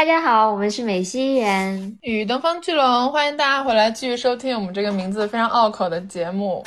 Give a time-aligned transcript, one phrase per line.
[0.00, 6.62] 大家好，我们是美西园与东方巨龙，欢迎大家回来继续收听我们这个名字非常拗口的节目。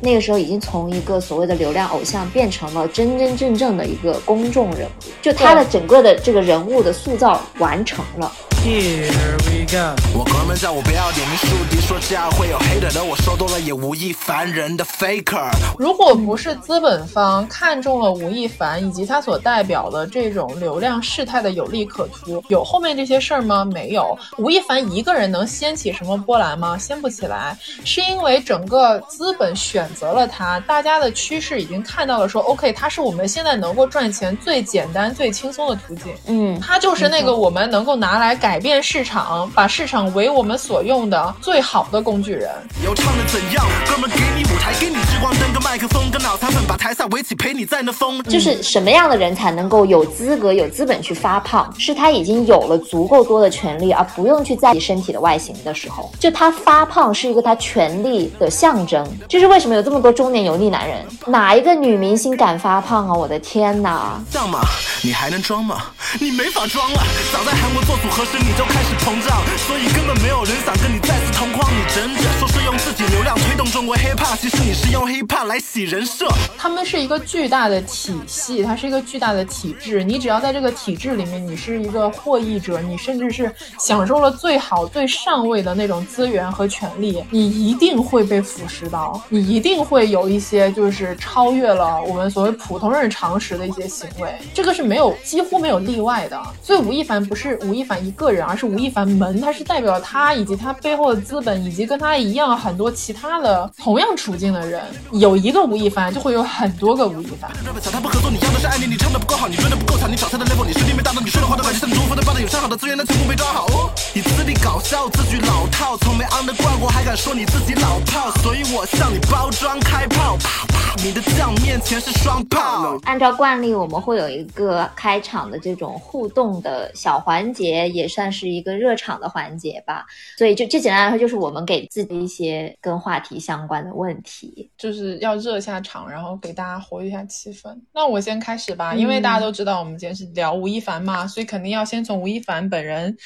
[0.00, 4.90] 那个时候已经从一个所谓的流量偶像变成了真真正正的一个公众人物，
[5.20, 8.32] 就他的整个的这个人物的塑造完成了。
[8.62, 9.96] Here we go。
[10.12, 15.50] 我哥们叫我不要点名树敌，说这样会有黑的，我说多了也无意凡人的 faker。
[15.78, 23.64] 如果不是资本方看中了吴亦凡以及他所代表的这种流量事态的有利可图，有后面这些事儿吗？
[23.64, 24.16] 没有。
[24.36, 26.76] 吴亦凡一个人能掀起什么波澜吗？
[26.76, 27.56] 掀不起来，
[27.86, 36.12] 是因为整个资本选择了他，大家的趋势已经看到了，说 OK，他是我们现在能够赚钱最简单、最轻松的途径。
[36.26, 38.49] 嗯，他就是那个我们能够拿来改。
[38.50, 42.50] 改变市场，把市场为我们所用的最好的工具人。
[42.84, 43.64] 要唱的怎样？
[43.86, 48.20] 哥们给你舞台，给你聚光灯跟麦克风，跟脑残粉把台下围起，陪你在那疯。
[48.24, 51.72] 就是什么样的人才能够有资格、有资本去发胖？
[51.78, 56.10] 是他已经有了足够多的权利，而不用去在意身体的外形的时候。
[56.18, 59.08] 就他发胖是一个他权利的象征。
[59.28, 61.06] 这是为什么有这么多中年油腻男人？
[61.28, 63.14] 哪一个女明星敢发胖啊？
[63.14, 64.20] 我的天哪！
[64.28, 64.58] 这样吗？
[65.04, 65.80] 你还能装吗？
[66.18, 67.00] 你没法装了。
[67.32, 68.39] 早在韩国做组合时。
[68.40, 71.70] 你就开始膨胀，所以根本没有人想跟你再次同框。
[71.70, 76.26] 你真的说是用自己流量推动中国 hiphop，其实你是用 hiphop 来洗人设。
[76.56, 80.02] 他们是一个巨大的体系，它是一个巨大的体制。
[80.02, 94.34] 你只要在这个体制里面，你是一个获益者，你甚至是享受了最好、最上位的那种资源和权利，你一定会被腐蚀到，你一定会有一些就是超越了我们所谓普通人常识的一些行为。
[94.54, 96.40] 这个是没有几乎没有例外的。
[96.62, 98.29] 所以吴亦凡不是吴亦凡一个。
[98.32, 104.82] 人，而是吴亦凡门，他是代表他以及他背后的资本，以及跟他一样很多其他的同样处境的人。
[105.12, 107.50] 有一个吴亦凡，就会有很多个吴亦凡。
[107.82, 113.66] 小他不合作，你要的是爱你，你唱的不够好，你追的不够长，你找他的 level，你实力没达到，你说的话都感觉像猪，否则把的有上好的资源，那全部被抓好。
[114.14, 120.36] 你资历搞笑，字句老套，从没 under 惯过，还敢说你自己老炮，所以我向你包装开炮。
[120.36, 122.98] 啪啪你的酱面前是双炮。
[123.04, 128.19] 按照惯例，我们会有一个开场的这种互动的小环节，也是。
[128.20, 130.04] 算是一个热场的环节吧，
[130.36, 137.74] 所以就这简单来说，就是我们给自己一些跟话题相关的问题，就是要热一下场，然后给大家活跃一下气氛。
[137.94, 143.16] 那我先开始吧，因为大家都知道我们今天是聊吴亦凡嘛，所以肯定要先从吴亦凡本人。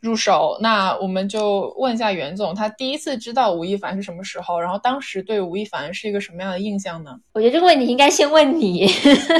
[0.00, 4.58] 入手，那我们就问一下袁总，他第一次知道吴亦凡是什么时候？
[4.58, 7.16] 然后当时对吴亦凡是一个什么样的印象呢？
[7.34, 8.88] 我觉得这个问题应该先问你，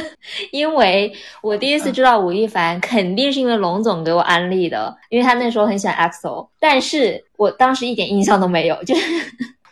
[0.53, 1.13] 因为
[1.43, 9.03] 我第一次知道吴亦凡肯定是因为龙总给我安利的，因为他那时候很喜欢 EXO，但是我当时一点印象都没有，就是。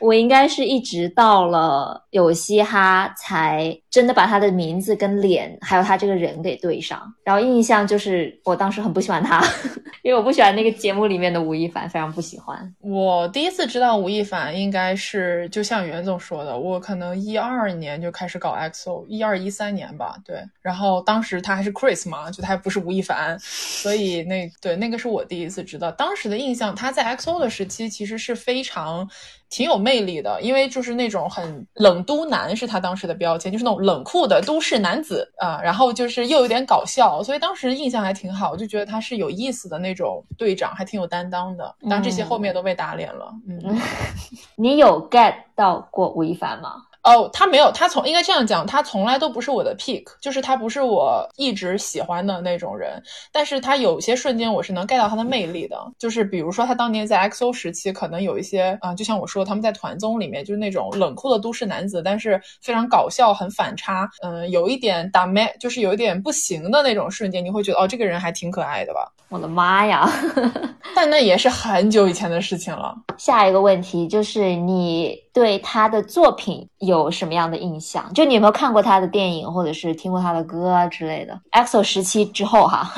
[0.00, 9.42] 我应该是一直到了有嘻哈才真的把他的名字跟脸还有他这个人给对上，然后印象就是我当时很不喜欢他，
[10.02, 12.74] 因为我不喜欢那个节目里面的吴亦凡，非常不喜欢。
[12.80, 20.42] 我第一次知道吴亦凡应该是就像袁总说的，我可能一二年就开始搞 XO，一二一三年吧，对。
[20.62, 25.90] 然后当时他还是 Chris 嘛，就他还不是吴亦凡，所以那对那个是我第一次知道。
[25.90, 29.08] 当时的印象，他在 XO 的时期其实是非常。
[29.50, 41.74] 挺有魅力的，因为就是那种很冷都男是他当时的标签，就是那种冷酷的都市男子啊，然后就是又有点搞笑，所以当时印象还挺好，就觉得他是有意思的那种队长，还挺有担当的。
[41.88, 43.32] 但这些后面都被打脸了。
[43.48, 43.80] 嗯，
[44.56, 46.84] 你有 get 到过吴亦凡吗？
[47.08, 53.02] 哦，他没有，他从应该这样讲，他从来都不是我的 pick，就是他不是我一直喜欢的那种人。
[53.32, 69.10] 但是他有些瞬间我是能 get 到他的魅力的，就是比如说他当年在 XO 时期，可能有一些啊，就像我说他们在团综里面就是那种冷酷的都市男子，但是非常搞笑，很反差，嗯，有一点打 man，就是有一点不行的那种瞬间，你会觉得哦，这个人还挺可爱的吧？
[69.30, 70.06] 我的妈呀！
[70.96, 72.94] 但那也是很久以前的事情了。
[73.18, 76.97] 下一个问题就是你对他的作品有。
[77.04, 78.12] 有什么样的印象？
[78.12, 82.92] 就你有没有看过他的电影，或者是听过他的歌啊之类的？EXO 时期之后哈。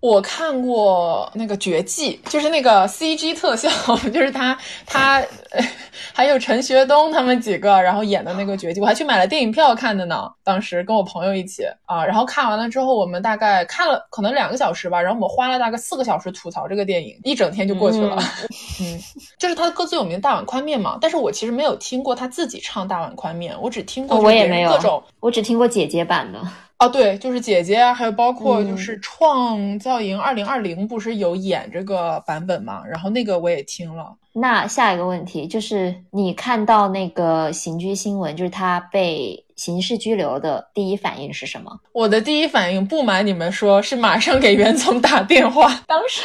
[0.00, 3.68] 我看过那个绝技，就是那个 CG 特效，
[4.10, 4.56] 就是他
[4.86, 5.22] 他
[6.14, 10.26] 还有陈学冬他们几个，然后演的那个绝技，我还去买了电影票看的呢。
[10.42, 18.16] 当时跟我朋友一起啊，然后看完了之后，我们大概看了可能两个小时吧，然后我们花了大概四个小时吐槽这个电影，一整天就过去了。
[18.80, 18.98] 嗯，
[19.38, 26.40] 就是他的歌最有名的大碗宽面嘛，但是我其实没有听过他自己唱大碗宽面，我只听过我也没有各种，我只听过姐姐版的。
[26.80, 32.82] 啊，对，就是姐姐啊，还有包括就是《创造营二零二零》不是有演这个版本嘛？
[32.86, 34.16] 然后那个我也听了。
[34.32, 41.70] 那下一个问题就是，你看到那个刑拘新闻，就是他被刑事拘留的第一反应是什么？
[41.92, 45.78] 我的第一反应，不瞒你们说，是马上给袁总打电话。
[45.86, 46.22] 当时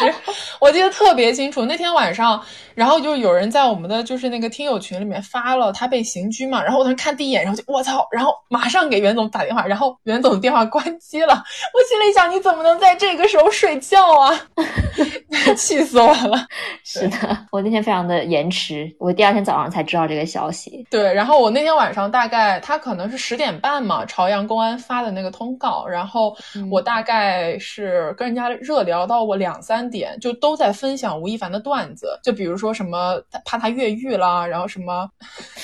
[0.62, 2.42] 我记得特别清楚，那天晚上，
[2.76, 11.34] 然后就有人在我们的就是那个听友群里面发了他被刑拘嘛，然后我当时看第一眼，然后就我操，然后马上给袁总打电话，然后袁总电话关机了。
[11.74, 14.42] 我心里想，你怎么能在这个时候睡觉啊？
[15.58, 16.48] 气死我了！
[16.86, 20.88] 是的，我那天非常的延迟，我第二天早上才知道这个消息。
[20.90, 26.38] 对，然后我那天晚上大概他可能是十点半嘛，朝阳公安发的那个通告，然后
[26.69, 35.10] 我大概是跟人家热聊到我两三点，就都在分享吴亦凡的段子，就比如说什么怕他越狱啦，然后什么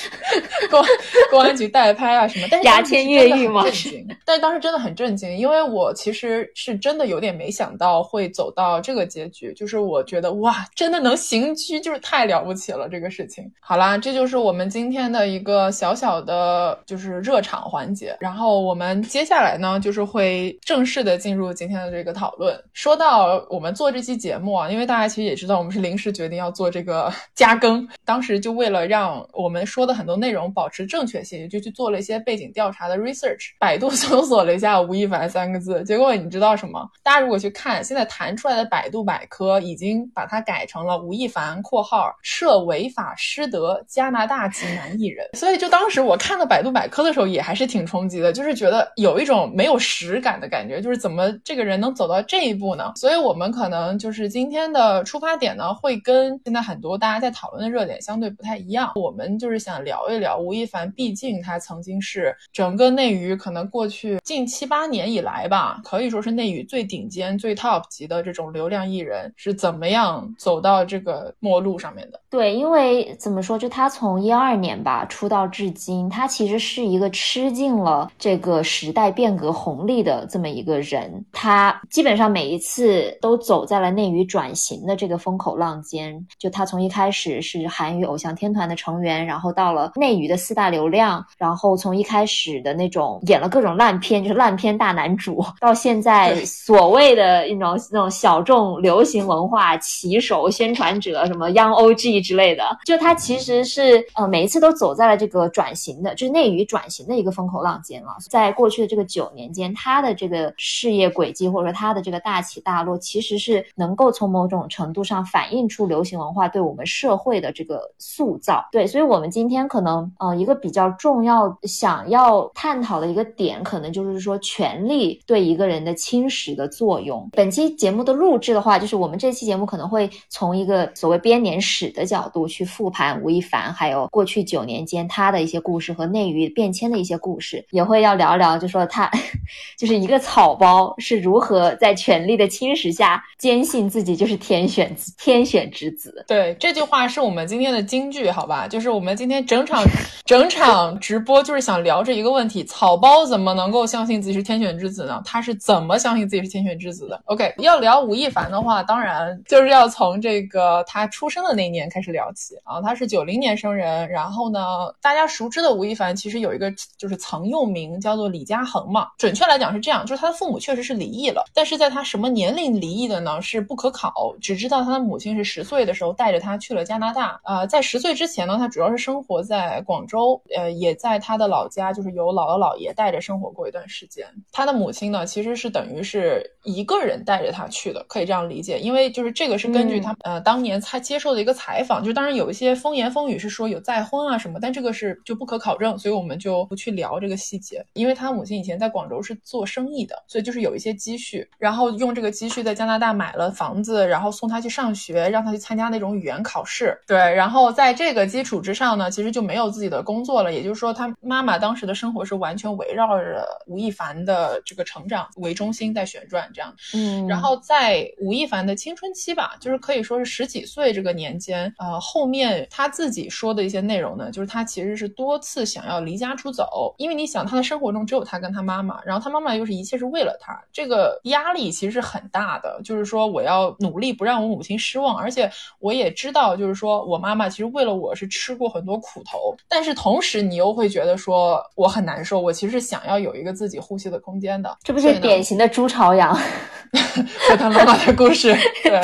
[0.71, 0.83] 公
[1.29, 3.63] 公安局代拍啊什么，但是牙签越狱吗？
[4.25, 13.51] 但是当时真的很震惊，因为我其实是真的有点没想到会走到这个结局，就是我觉得哇，真的能刑拘，就是太了不起了这个事情。
[13.59, 18.15] 好啦，这就是我们今天的一个小小的，就是热场场环节。
[18.21, 22.57] 然后我们接下来呢，就是会正式的进入今天的这个讨论。
[22.71, 36.89] 说到我们做这期节目啊，因为大家其实也知道，我们是临时决定要做这个 加更，当时就为了让我们说的很多内容保持正确性，就去做了一些背景调查的 research，百度 搜索了一下吴亦凡三个字，结果你知道什么？
[37.03, 45.27] 大家如果去看现在弹出来的百度百科，已经把它改成了吴亦凡（括号涉违法失德加拿大籍男艺人）。
[45.35, 52.93] 所以就当时我看到百度百科的时候，也还是挺冲击的，就是觉得有一种没有实感的感觉，就是怎么这个人能走到这一步呢？
[52.95, 58.91] 所以我们可能就是今天的出发点呢，会跟现在很多大家在讨论的热点相对不太一样。
[58.95, 72.19] 我们就是想聊一聊吴亦凡，毕竟他曾经是整个内娱可能过去近七八年以来吧，可以说是内娱最顶尖、最 top 级的这种流量艺人是怎么样走到这个末路上面的。
[72.29, 81.23] 对，因为怎么说，就他从一二年吧出道至今，他其实是一个吃尽了这个时代变革红利的这么一个人。
[81.31, 86.25] 他基本上每一次都走在了内娱转型的这个风口浪尖。
[86.39, 102.21] 就他从一开始是韩娱偶像天团的成员，然后到了内娱的四大流量，然后从一开始的那种演了各种烂片，就是烂片大男主，到现在所谓的一种那种小众流行文化旗手、宣传者，什么 Young OG。
[102.21, 108.15] 之类的，就他其实是呃每一次都走在了这个转型的，就是内娱转型的一个风口浪尖了。
[108.29, 118.63] 在过去的这个九年间，他的这个事业轨迹或者说他的这个大起大落，其实是能够从某种程度上反映出流行文化对我们社会的这个塑造。
[118.71, 127.27] 对，所以我们今天可能呃一个比较重要想要探讨的一个点，可能就是说权力对一个人的侵蚀的作用。
[127.31, 132.05] 本期节目的录制的话，就是我们这期节目可能会从一个所谓编年史的。
[132.11, 139.09] 角度去复盘吴亦凡，还有过去九年间他的一些故事和内娱变迁的一些故事，也会要聊聊，就说他
[139.79, 146.23] 就是一个草包是如何在权力的侵蚀下坚信自己就是天选天选之子。
[146.27, 148.67] 对，这句话是我们今天的金句，好吧？
[148.67, 149.81] 就是我们今天整场
[150.25, 155.21] 整场直播就是想聊这一个问题：草包怎么能够相信自己是天选之子呢？
[155.23, 162.01] 他是怎么相信自己是天选之子的？OK，要聊吴亦凡的话，当然就是要从这个他出生的那一年开始。
[162.01, 173.41] 开始聊起啊，他是九零年生人，然后呢，大家熟知的吴亦凡其实有一个就是曾用名叫做李嘉恒嘛，准确来讲是这样，就是他的父母确实是离异了，但是在他什么年龄离异的呢？
[173.41, 184.25] 是不可考，只知道他的母亲是十岁的时候带着他去了加拿大啊，在十岁之前呢，他主要是生活在广州，呃，也在他的老家，就是由姥姥姥爷带着生活过一段时间。
[184.51, 192.03] 他的母亲呢，其实是等于是一个人带着他去的，可以这样理解，因为就是这个是根据他呃当年他接受的一个采访。
[192.03, 197.85] 就当然有一些风言风语是说有再婚啊什么，但这个是就不可考证，所以我们就不去聊这个细节。
[197.93, 206.97] 因为他母亲以前在广州是做生意的，所以就是有一些积蓄，然后用这个积蓄在加拿大买了房子，然后送他去上学，让他去参加那种语言考试。
[207.05, 210.51] 对，然后在这个基础之上呢，其实就没有自己的工作了。
[210.51, 216.73] 也就是说，他妈妈当时的生活是完全围绕着吴亦凡的这个成长为中心在旋转，这样。
[216.93, 221.73] 嗯，然后在吴亦凡的青春期吧，就是可以说是十几岁这个年间。
[221.77, 232.79] 呃，后面他自己说的一些内容呢，就是他其实是多次想要离家出走，走，因为你想他的生活中只有他跟他妈妈，然后他妈妈又是一切是为了他，这个压力其实是很大的。
[232.83, 244.77] 就是说我要努力不让我母亲失望，而且我也知道，就是说我妈妈其实为了我是吃过很多苦头，但是同时你又会觉得说我很难受，我其实想要有一个自己呼吸的空间的。
[244.83, 246.33] 这不是典型的朱朝阳
[247.49, 248.55] 和他妈妈的故事？
[248.83, 249.01] 对，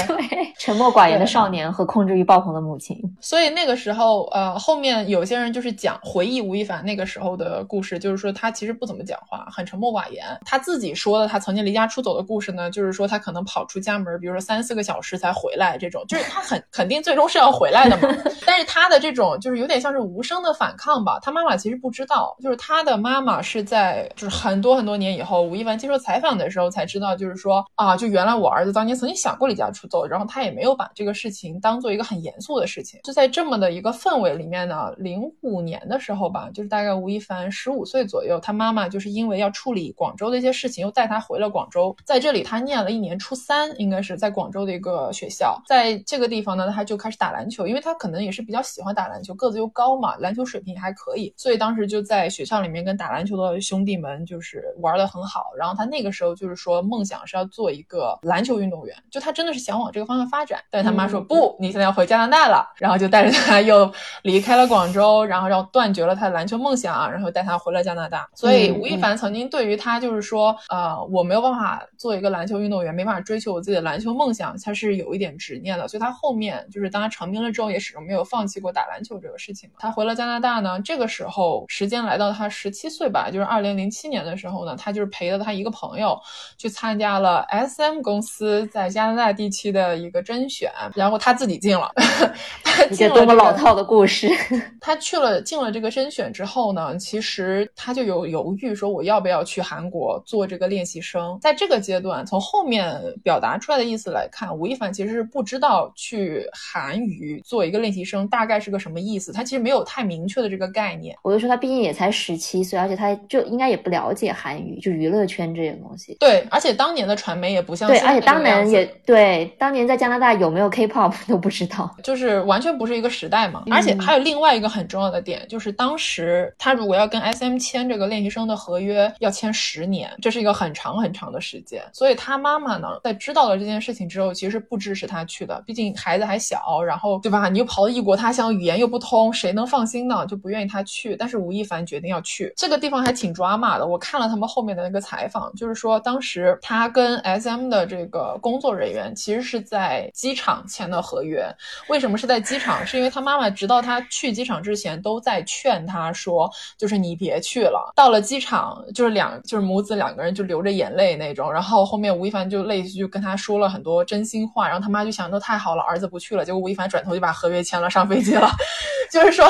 [0.57, 2.97] 沉默寡言的少年和控制欲爆棚的母亲。
[3.21, 10.25] 所以那个时候，呃，后面有些人就是讲回忆吴亦凡那个时候的故事，就是说他其实不怎么讲话，很沉默寡言。
[10.45, 18.13] 他自己说的他曾经离家出走的故事呢，就是说他可能跑出家门，比如说三四个小时才回来，这种就是他很肯定最终是要回来的嘛。
[18.45, 21.19] 但是他的这种就是有点像是无声的反抗吧。
[21.21, 32.99] 他妈妈其实不知道，就是他的妈妈是在就是很多很多年以后，吴亦凡接受采访的时候才知道，就是说啊，就原来我儿子当年曾经想过离家出走，然后他也没有把这个事情当做一个很严肃的事情。
[33.03, 41.95] 就在这么的一个氛围里面呢，零五年的时候吧，就是大概吴亦凡十五岁左右，他妈妈就是因为要处理广州的一些事情，又带他回了广州。
[42.05, 45.61] 在这里，他念了一年初三，应该是在广州的一个学校。
[45.65, 55.45] 在这个地方呢，他就开始打篮球，因为他可能也是比较喜欢打篮球，个子又高嘛，篮球水平还可以，所以当时就在学校里面跟打篮球的兄弟们就是玩的很好。
[55.57, 60.59] 然后他那个时候就是说梦想是要做一个篮球运动员，就他真的是想往这个方向发展。
[60.69, 63.91] 但是他妈说不，你现在要回加拿大了，然后就带着他 又
[64.23, 68.27] 离开了广州，然后让断绝了他的篮球梦想，然后带他回了加拿大。
[68.33, 75.87] 所以吴亦凡曾经对于他就是说，呃，我没有办法做一个篮球运动员，没办法追求我自己的篮球梦想，他是有一点执念的。
[75.87, 79.69] 所以他后面就是当他成名了之后，也始终没有放弃过打篮球这个事情。
[79.77, 86.19] 他回了加拿大呢，这个时候时间来到他十七岁吧，就是二零零七年的时候呢，他就是陪了他一个朋友
[86.57, 91.91] 去参加了 SM 公司在加拿大地区的一个甄选，然后他自己进了。
[92.91, 94.29] 一个多么老套的故事！
[94.79, 101.37] 他去了进了这个甄选之后呢，其实他就有犹豫，说我要不要去韩国做这个练习生。
[101.41, 111.15] 在这个阶段，从后面表达出来的意思来看，吴亦凡其实是不知道去韩娱做一个练习生大概是个什么意思，他其实没有太明确的这个概念。
[111.23, 116.15] 我就说他毕竟也才十七岁，而且他就应该也不了解韩娱，就娱乐圈这些东西。
[116.19, 123.63] 对，而且当年的传媒也不像对，而且当年也对，当年在加拿大有没有 K-pop 都不知道，就是完全不是一个时代嘛。
[123.71, 131.83] 而且还有另外一个很重要的点，就是当时他如果要跟 SM 签这个练习生的合约，要签十年，这是一个很长很长的时间。
[131.93, 137.49] 所以他妈妈呢，在知道了这件事情之后，其实不支持他去的，毕竟孩子还小，然后对吧？
[137.49, 140.25] 你又跑到异国他乡，语言又不通，谁能放心呢？
[140.27, 141.15] 就不愿意他去。
[141.15, 143.85] 但是吴亦凡决定要去，这个地方还挺抓马的。
[143.85, 151.45] 我看了他们后面的那个采访，就是说当时他跟 SM 的这个工作人员其实是在机场签的合约。
[151.89, 152.85] 为什么是在机场？
[152.85, 157.93] 是因为他妈妈直到他去机场之前都在劝他说，就是你别去了。
[157.95, 161.51] 到了机场，就是两就是母子两个人就流着眼泪那种。
[161.51, 166.43] 然后后面吴亦凡就类似就跟他说了很多真心话，然后他妈就想，说太好了，儿子不去了。
[166.43, 168.49] 结果吴亦凡转头就把合约签了，上飞机了。
[169.09, 169.47] 就是说，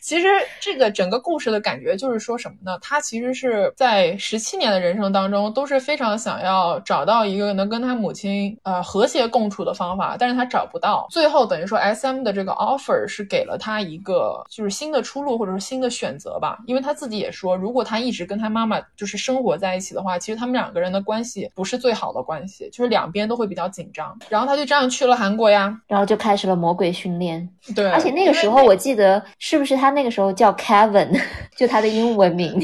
[0.00, 0.28] 其实
[0.60, 2.78] 这个整个故事的感觉就是说什么呢？
[2.80, 11.04] 他其实是在十七年的人生当中都是非常想要找到一个能跟他母亲呃和谐共处的方法，但是他找不到。
[11.10, 24.16] 最后等于说 S M 的这个 offer 是给了他一个就是新的出路或者是新的选择吧，因为他自己也说，如果他一直跟他妈妈就是生活在一起的话，其实他们两个人的关系不是最好的关系，就是两边都会比较紧张。
[24.28, 27.48] 然后他就这样去了韩国呀，然后就开始了魔鬼训练。
[27.74, 31.20] 对，而且那个时候我记得是不是他那个时候叫 Kevin，
[31.56, 32.60] 就他的英文名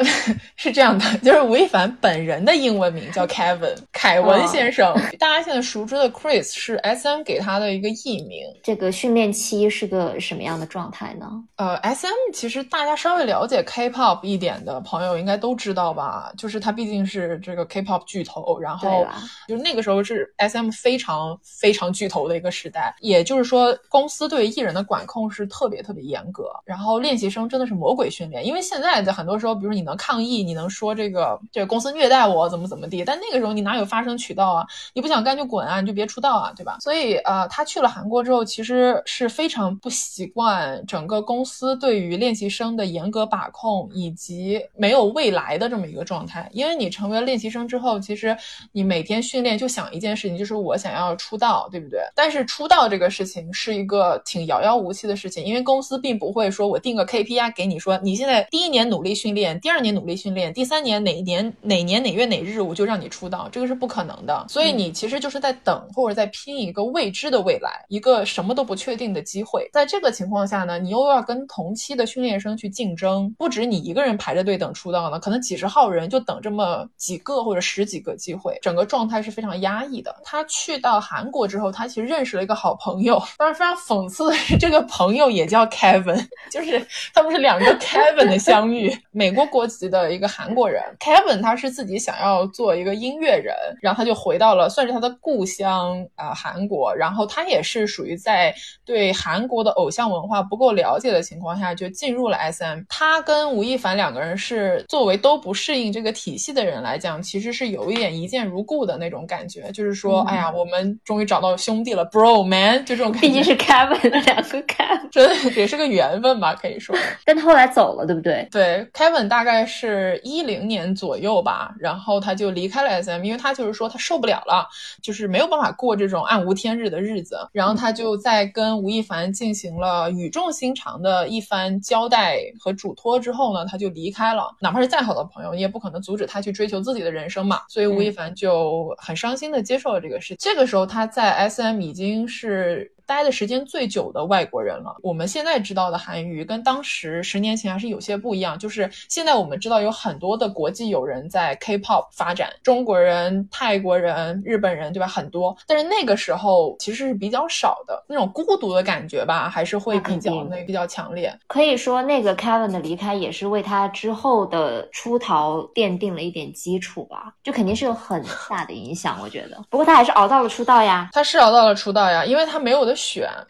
[0.56, 8.46] 是这样的，就是吴亦凡本人的英文名叫 Kevin 凯文先生，大家现在熟知的 Chris 是 S M 给他的一个艺名。
[8.62, 11.30] 这个训练期是个什么样的状态呢？
[11.56, 19.06] 呃，S M 其实大家稍微了解 K-pop 一点的朋友应该都知道吧，就是他毕竟是这个 K-pop 巨头，然后
[19.46, 34.66] 就是那个时候是 S M 非常非常巨头的一个时代，也就是说公司对艺人的管控是特别特别严格，然后练习生真的是魔鬼训练，因为现在在很多时候，比如你能抗议，你能说这个这个公司虐待我怎么怎么地，但那个时候你哪有发声渠道啊？
[34.94, 36.76] 你不想干就滚啊，你就别出道啊，对吧？
[36.80, 46.48] 所以呃，他去了韩国之后，其实是非常不习惯整个公司对于练习生的严格把控以及没有未来的这么一个状态。
[46.52, 48.36] 因为你成为了练习生之后，其实
[48.72, 52.00] 你每天训练就想一件事情，就是我想要出道，对不对？
[52.14, 55.44] 但是出道这个事情是一个挺遥遥无期的事情。
[55.44, 64.46] 因为公司并不会说我定个 KPI 给你说，你现在第一年努力训练，第二年努力训练，第三年哪一年哪年哪月哪日我就让你出道，这个是不可能的。
[64.48, 69.68] 所以你其实就是在等或者在拼一个未知的未来，一个什么都不确定的机会。
[69.72, 80.14] 在这个情况下呢，你又要跟同期的训练生去竞争，不止你一个人排着队等出道呢，可能几十号人就等这么几个或者十几个机会，整个状态是非常压抑的。
[80.24, 88.96] 他去到韩国之后，他其实认识了一个好朋友，但是非常讽刺的是，这个朋友也叫 Kevin， 就是他们是两个 Kevin 的相遇。
[89.10, 96.94] 美国国籍的一个韩国人 Kevin，他是自己想要做一个音乐人，然后他就回到了算是他的故乡啊、韩国。
[96.96, 98.54] 然后他也是属于在
[98.84, 102.82] 对韩国的偶像文化不够了解的情况下就进入了 SM。
[102.88, 113.26] 他跟吴亦凡两个人是作为都不适应这个体系的人来讲，其实是有一点一见如故的那种感觉，就是说，哎呀，我们终于找到兄弟了，bro man，就这种感觉。
[113.28, 116.96] 毕竟是 Kevin 两个 Kevin，真的也是个缘分吧，可以说。
[117.24, 118.46] 但他后来走了，对不对？
[118.50, 124.68] 对，Kevin 大概是一零年左右吧，然后他就离开了 SM，因为他就是说他受不了了，
[125.02, 127.36] 就是没有办法过这种暗无天日的日子。
[127.52, 134.52] 然后他就在跟吴亦凡进行了语重心长的一番交代和嘱脱之后呢，他就离开了。
[134.60, 137.60] 哪怕是再好的朋友，你也不可能阻止他去追求自己的人生嘛。
[137.68, 140.38] 所以吴亦凡就很伤心的接受了这个事情。
[140.40, 142.95] 这个时候他在 SM 已经是。
[143.06, 144.96] 待的时间最久的外国人了。
[145.02, 148.58] 我们现在知道的韩娱跟当时十年前还是有些不一样。
[148.58, 155.06] 就是现在我们知道有很多的国际友人在 K-pop 发展，中国人、泰国人、日本人，对吧？
[155.06, 155.56] 很多。
[155.66, 161.32] 但是那个时候其实是比较少的，那种孤独的感觉吧，还是会比较那比较强烈。
[161.46, 169.18] 可以说，那个 Kevin 的离开也是为他之后的出逃奠定了一点基础吧，就肯定是有很大的影响。
[169.20, 171.08] 我觉得，不过他还是熬到了出道呀。
[171.12, 172.95] 他是熬到了出道呀，因为他没有的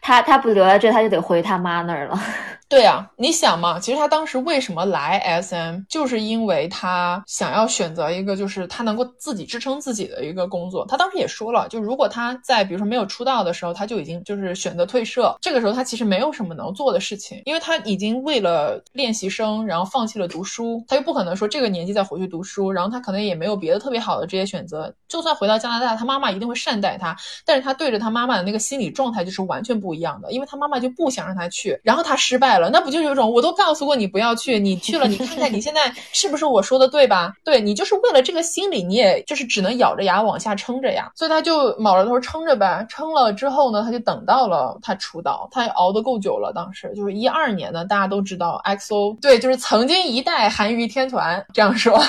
[0.01, 2.19] 他他不留在这，他就得回他妈那儿了。
[2.69, 10.85] 对啊，你想嘛，其实他当时为什么来 SM，就是因为他想要选择一个就是他能够自己支撑自己的一个工作。
[10.85, 24.93] 他当时也说了，就如果他在比如说没有出道的时候，他就已经就是选择退社，这个时候他其实没有什么能做的事情，因为他已经为了练习生，然后放弃了读书，他又不可能说这个年纪再回去读书，然后他可能也没有别的特别好的这些选择。
[25.07, 37.33] 就算回到加拿大，他妈妈一定会善待他，但是他对着他妈妈的那个心理状态就是完全不一样的，因为他妈妈就不想让他去，然后他失败了那不就有种我都告诉过你不要去，你去了，你看看你现在是不是我说的对吧？
[37.43, 41.11] 对你就是为了这个心理，你也就是只能咬着牙往下撑着呀。
[41.15, 46.51] 所以他就卯着头撑着呗，撑了之后呢，他就等到了他出道，他熬得够久了。
[46.53, 51.99] 当时就是一二年呢，大家都知道 XO，对，就是曾经一代韩娱天团，这样说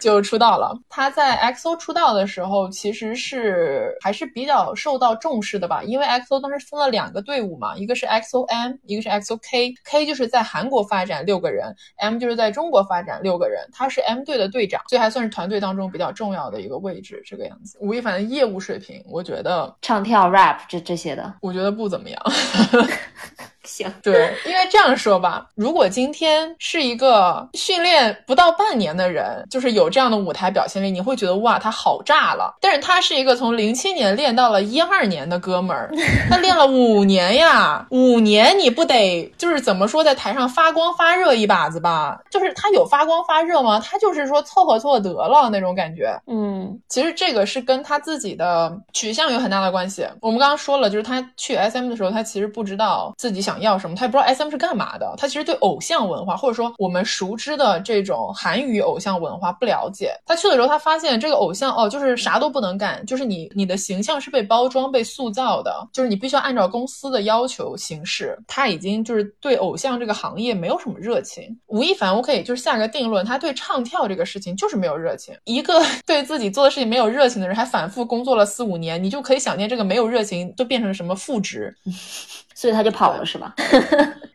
[0.00, 0.76] 就出道了。
[0.88, 17.78] 他在 XO 出道的时候，其实是还是比较受到重视的吧，因为 XO 当时分了两个队伍嘛，一个是 XOM，一个是 XOK XOK，K 就是在韩国发展六个人，M 就是在中国发展六个人，他是 M 队的队长，所以还算是团队当中比较重要的一个位置，这个样子。
[17.80, 22.20] 吴亦凡的业务水平，我觉得唱跳、rap 这这些的，我觉得不怎么样。
[23.66, 32.56] 行，对，因为这样说吧，如果今天是一个训练不到半年的人，就是有这样的舞台表现力，你会觉得哇，他好炸了。
[32.60, 35.90] 但是他是一个从零七年练到了一二年的哥们儿，
[36.30, 42.20] 他练了五年呀，五年你不得就是怎么说，在台上发光发热一把子吧？
[42.30, 43.80] 就是他有发光发热吗？
[43.84, 46.18] 他就是说凑合凑合得了那种感觉。
[46.26, 50.06] 嗯，其实这个是跟他自己的取向有很大的关系。
[50.20, 55.14] 我们刚刚说了，就是他去 SM 的时候，他其实不知道自己想要什么，他也不知道 SM 是干嘛的。
[55.16, 60.12] 他其实对偶像文化，或者说我们熟知的这种韩语偶像文化不了解。
[60.26, 68.38] 他去的时候，他发现这个偶像哦，就是啥都不能干，就是你你的形象是被包装、被塑造的，就是你必须要按照公司的要求行事。
[68.46, 71.56] 他已经就是对偶像这个行业没有什么热情。
[71.66, 75.34] 吴亦凡，我可以就是下个定论，他对唱跳这个事情就是没有热情。
[75.44, 81.74] 一个 对自己做的事情没有热情的人，还反复工作了四五年，你就可以想见这个没有热情都变成什么负值。
[82.54, 83.45] 所以他就跑了是吧？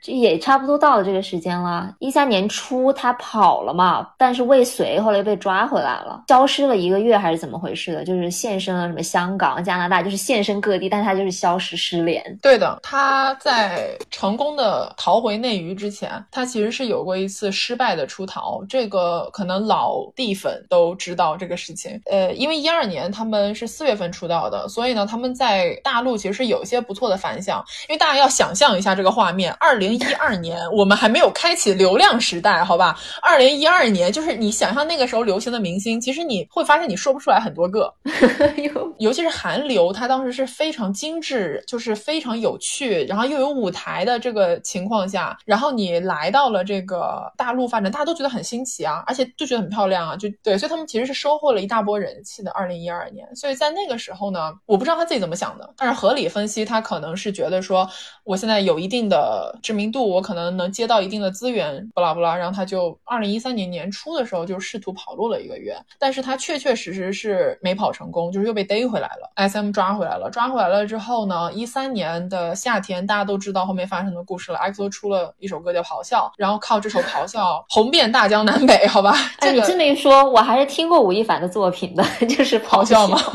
[0.02, 1.94] 这也差不多到了这个时间了。
[2.00, 8.04] 一三年初他跑了嘛，但是未遂，后来又被抓回来了，消失了一个月还是怎么回事的？
[8.04, 12.24] 就是现身了什么香港、加拿大，就是现身各地，但他就是消失失联。
[12.42, 18.64] 对的，他在成功的逃回内娱之前，他其实是有过一次失败的出逃。
[18.68, 22.02] 这个可能老地粉都知道这个事情。
[22.10, 27.64] 呃，因为一二年他们是四月份出道的，所以呢，他们在大陆其实是有一些不错的反响。
[27.88, 32.98] 因为大家要想象一下这个画面，二零一二年我们还没有开启流量时代，好吧？
[33.22, 37.94] 二零一二年就是你想象那个时候流行的明星，其实你会发现你说不出来很多个，
[39.00, 52.52] 尤其是韩流，它当时是非常精致，就是非常有趣，然后又有舞台的这个情况下，然后你来到了这个大陆发展，大家都觉得很新奇啊，而且就觉得很漂亮啊，就对，所以他们其实是收获了一大波人气的。
[52.52, 57.90] 二零一二年，所以在那个时候呢，我不知道他自己怎么想的，但是合理分析，他可能是觉得说，
[58.26, 79.16] 我现在有一定的知名度，我可能能接到一定的资源，不拉不拉，然后他就二零一三年年初的时候就试图跑路了一个月，但是他确确实实是没跑成功，就是又被逮回来了，SM 抓回来了，抓回来了之后呢，一三年的夏天，大家都知道后面发生的故事了，XO 出了一首歌叫《咆哮》，然后靠这首《咆哮》红遍大江南北，好吧？
[79.40, 83.18] 哎，你这么一说，我还是听过吴亦凡的作品的， 就是咆哮吗？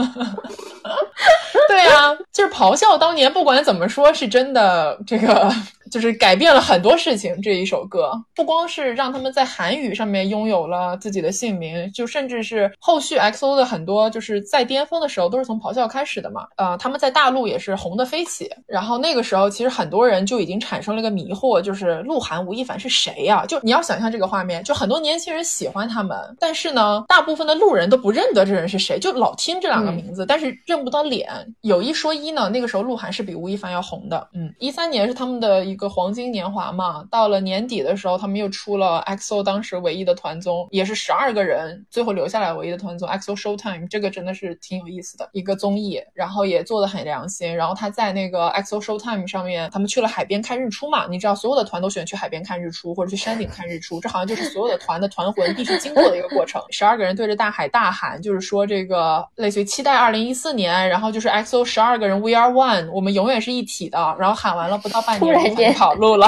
[1.69, 2.97] 对啊，就是咆哮。
[2.97, 5.46] 当年不管怎么说，是真的这个。
[5.51, 7.41] job 就是改变了很多事情。
[7.43, 16.47] 这一首歌不光是让他们在韩语上面拥有了自己的姓名，就甚至是后续 XO 的很多就是在巅峰的时候都是从咆哮开始的嘛。
[16.57, 18.51] 呃，他们在大陆也是红的飞起。
[18.67, 23.47] 然后那个时候其实很多人就已经产生了一个迷惑，就是鹿晗、吴亦凡是谁呀？
[23.47, 31.29] 就你要想象这个画面，就很多年轻人喜欢他们，但是呢，大部分的路人都不认得这人是谁，就老听这两个名字，但是认不到脸。
[31.61, 34.29] 有一说一呢，那个时候鹿晗是比吴亦凡要红的。
[34.35, 35.76] 嗯，一三年是他们的一。
[35.77, 47.55] 一个黄金年华嘛，到了年底的时候，他们又出了 XO 当时唯一的团综，也是十二个人最后留下来唯一的团综 XO Showtime，这个真的是挺有意思的一个综艺，然后也做的很良心。
[47.55, 56.63] 然后他在那个 XO Showtime 上面，他们去了海边看日出嘛，你知道所有的团都喜欢去海边看日出或者去山顶看日出，这好像就是所有的团的团魂必须经过的一个过程。
[56.71, 64.07] 十二个人对着大海大喊，就是说这个类似于期待二零一四年，然后就是 XO 十二个人 We are one，我们永远是一体的。
[64.19, 65.27] 然后喊完了不到半年。
[65.73, 66.27] 跑路了。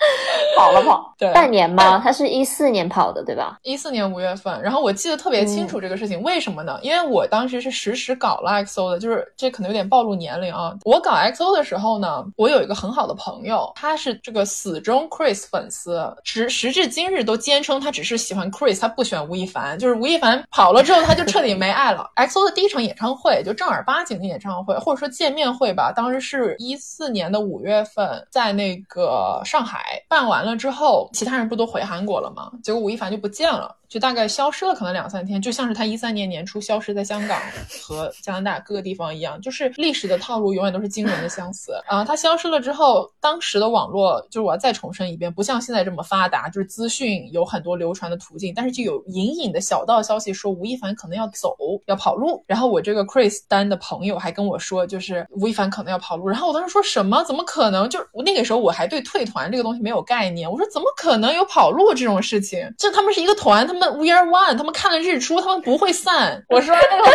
[0.56, 2.00] 跑了跑， 对，半年吗？
[2.04, 3.58] 他是一四年跑的，对吧？
[3.62, 6.78] 一四年五月份，然后我记得特别清楚这个事情，为什么呢？
[6.82, 10.74] 因为我当时是实时搞了 XO 的，就是这可能有点暴露年龄啊。
[10.84, 19.78] 我搞 XO 的时候呢，我有一个很好的朋友，他是这个死忠 Chris 粉丝，时时至今日都坚称他只是喜欢 Chris，他不喜欢吴亦凡。
[19.78, 22.10] 就是吴亦凡跑了之后，他就彻底没爱了。
[22.16, 31.08] XO 的第一场演唱会，就正儿八经的演唱会，或者说见面会吧，当时是一四年的五月份，在那个上海办完了之后。
[31.12, 32.50] 其他人不都回韩国了吗？
[32.62, 33.76] 结果吴亦凡就不见了。
[33.90, 37.36] 就大概消失了，可能两三天，就像是他一三年年初消失在香港
[37.82, 42.04] 和加拿大各个地方一样，就是历史的套路永远都是惊人的相似啊。
[42.04, 52.44] 他消失了之后，当时的网络就是我要再重申一遍，不像现在这么发达，就是资讯有很多流传的途径，但是就有隐隐的小道消息说吴亦凡可能要走，要跑路。
[52.46, 56.28] 然后我这个 Chris 丹的朋友还跟我说，就是吴亦凡可能要跑路。
[56.28, 57.24] 然后我当时说什么？
[57.24, 57.90] 怎么可能？
[57.90, 62.72] 就那个时候我还对退团这个东西没有概念，我说怎么可能有跑路这种事情？
[62.78, 63.79] 这他们是一个团，他们。
[63.92, 66.44] We are one，他们看了日出，他们不会散。
[66.48, 67.10] 我说那 个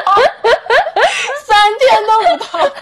[1.46, 2.76] 三天都不到。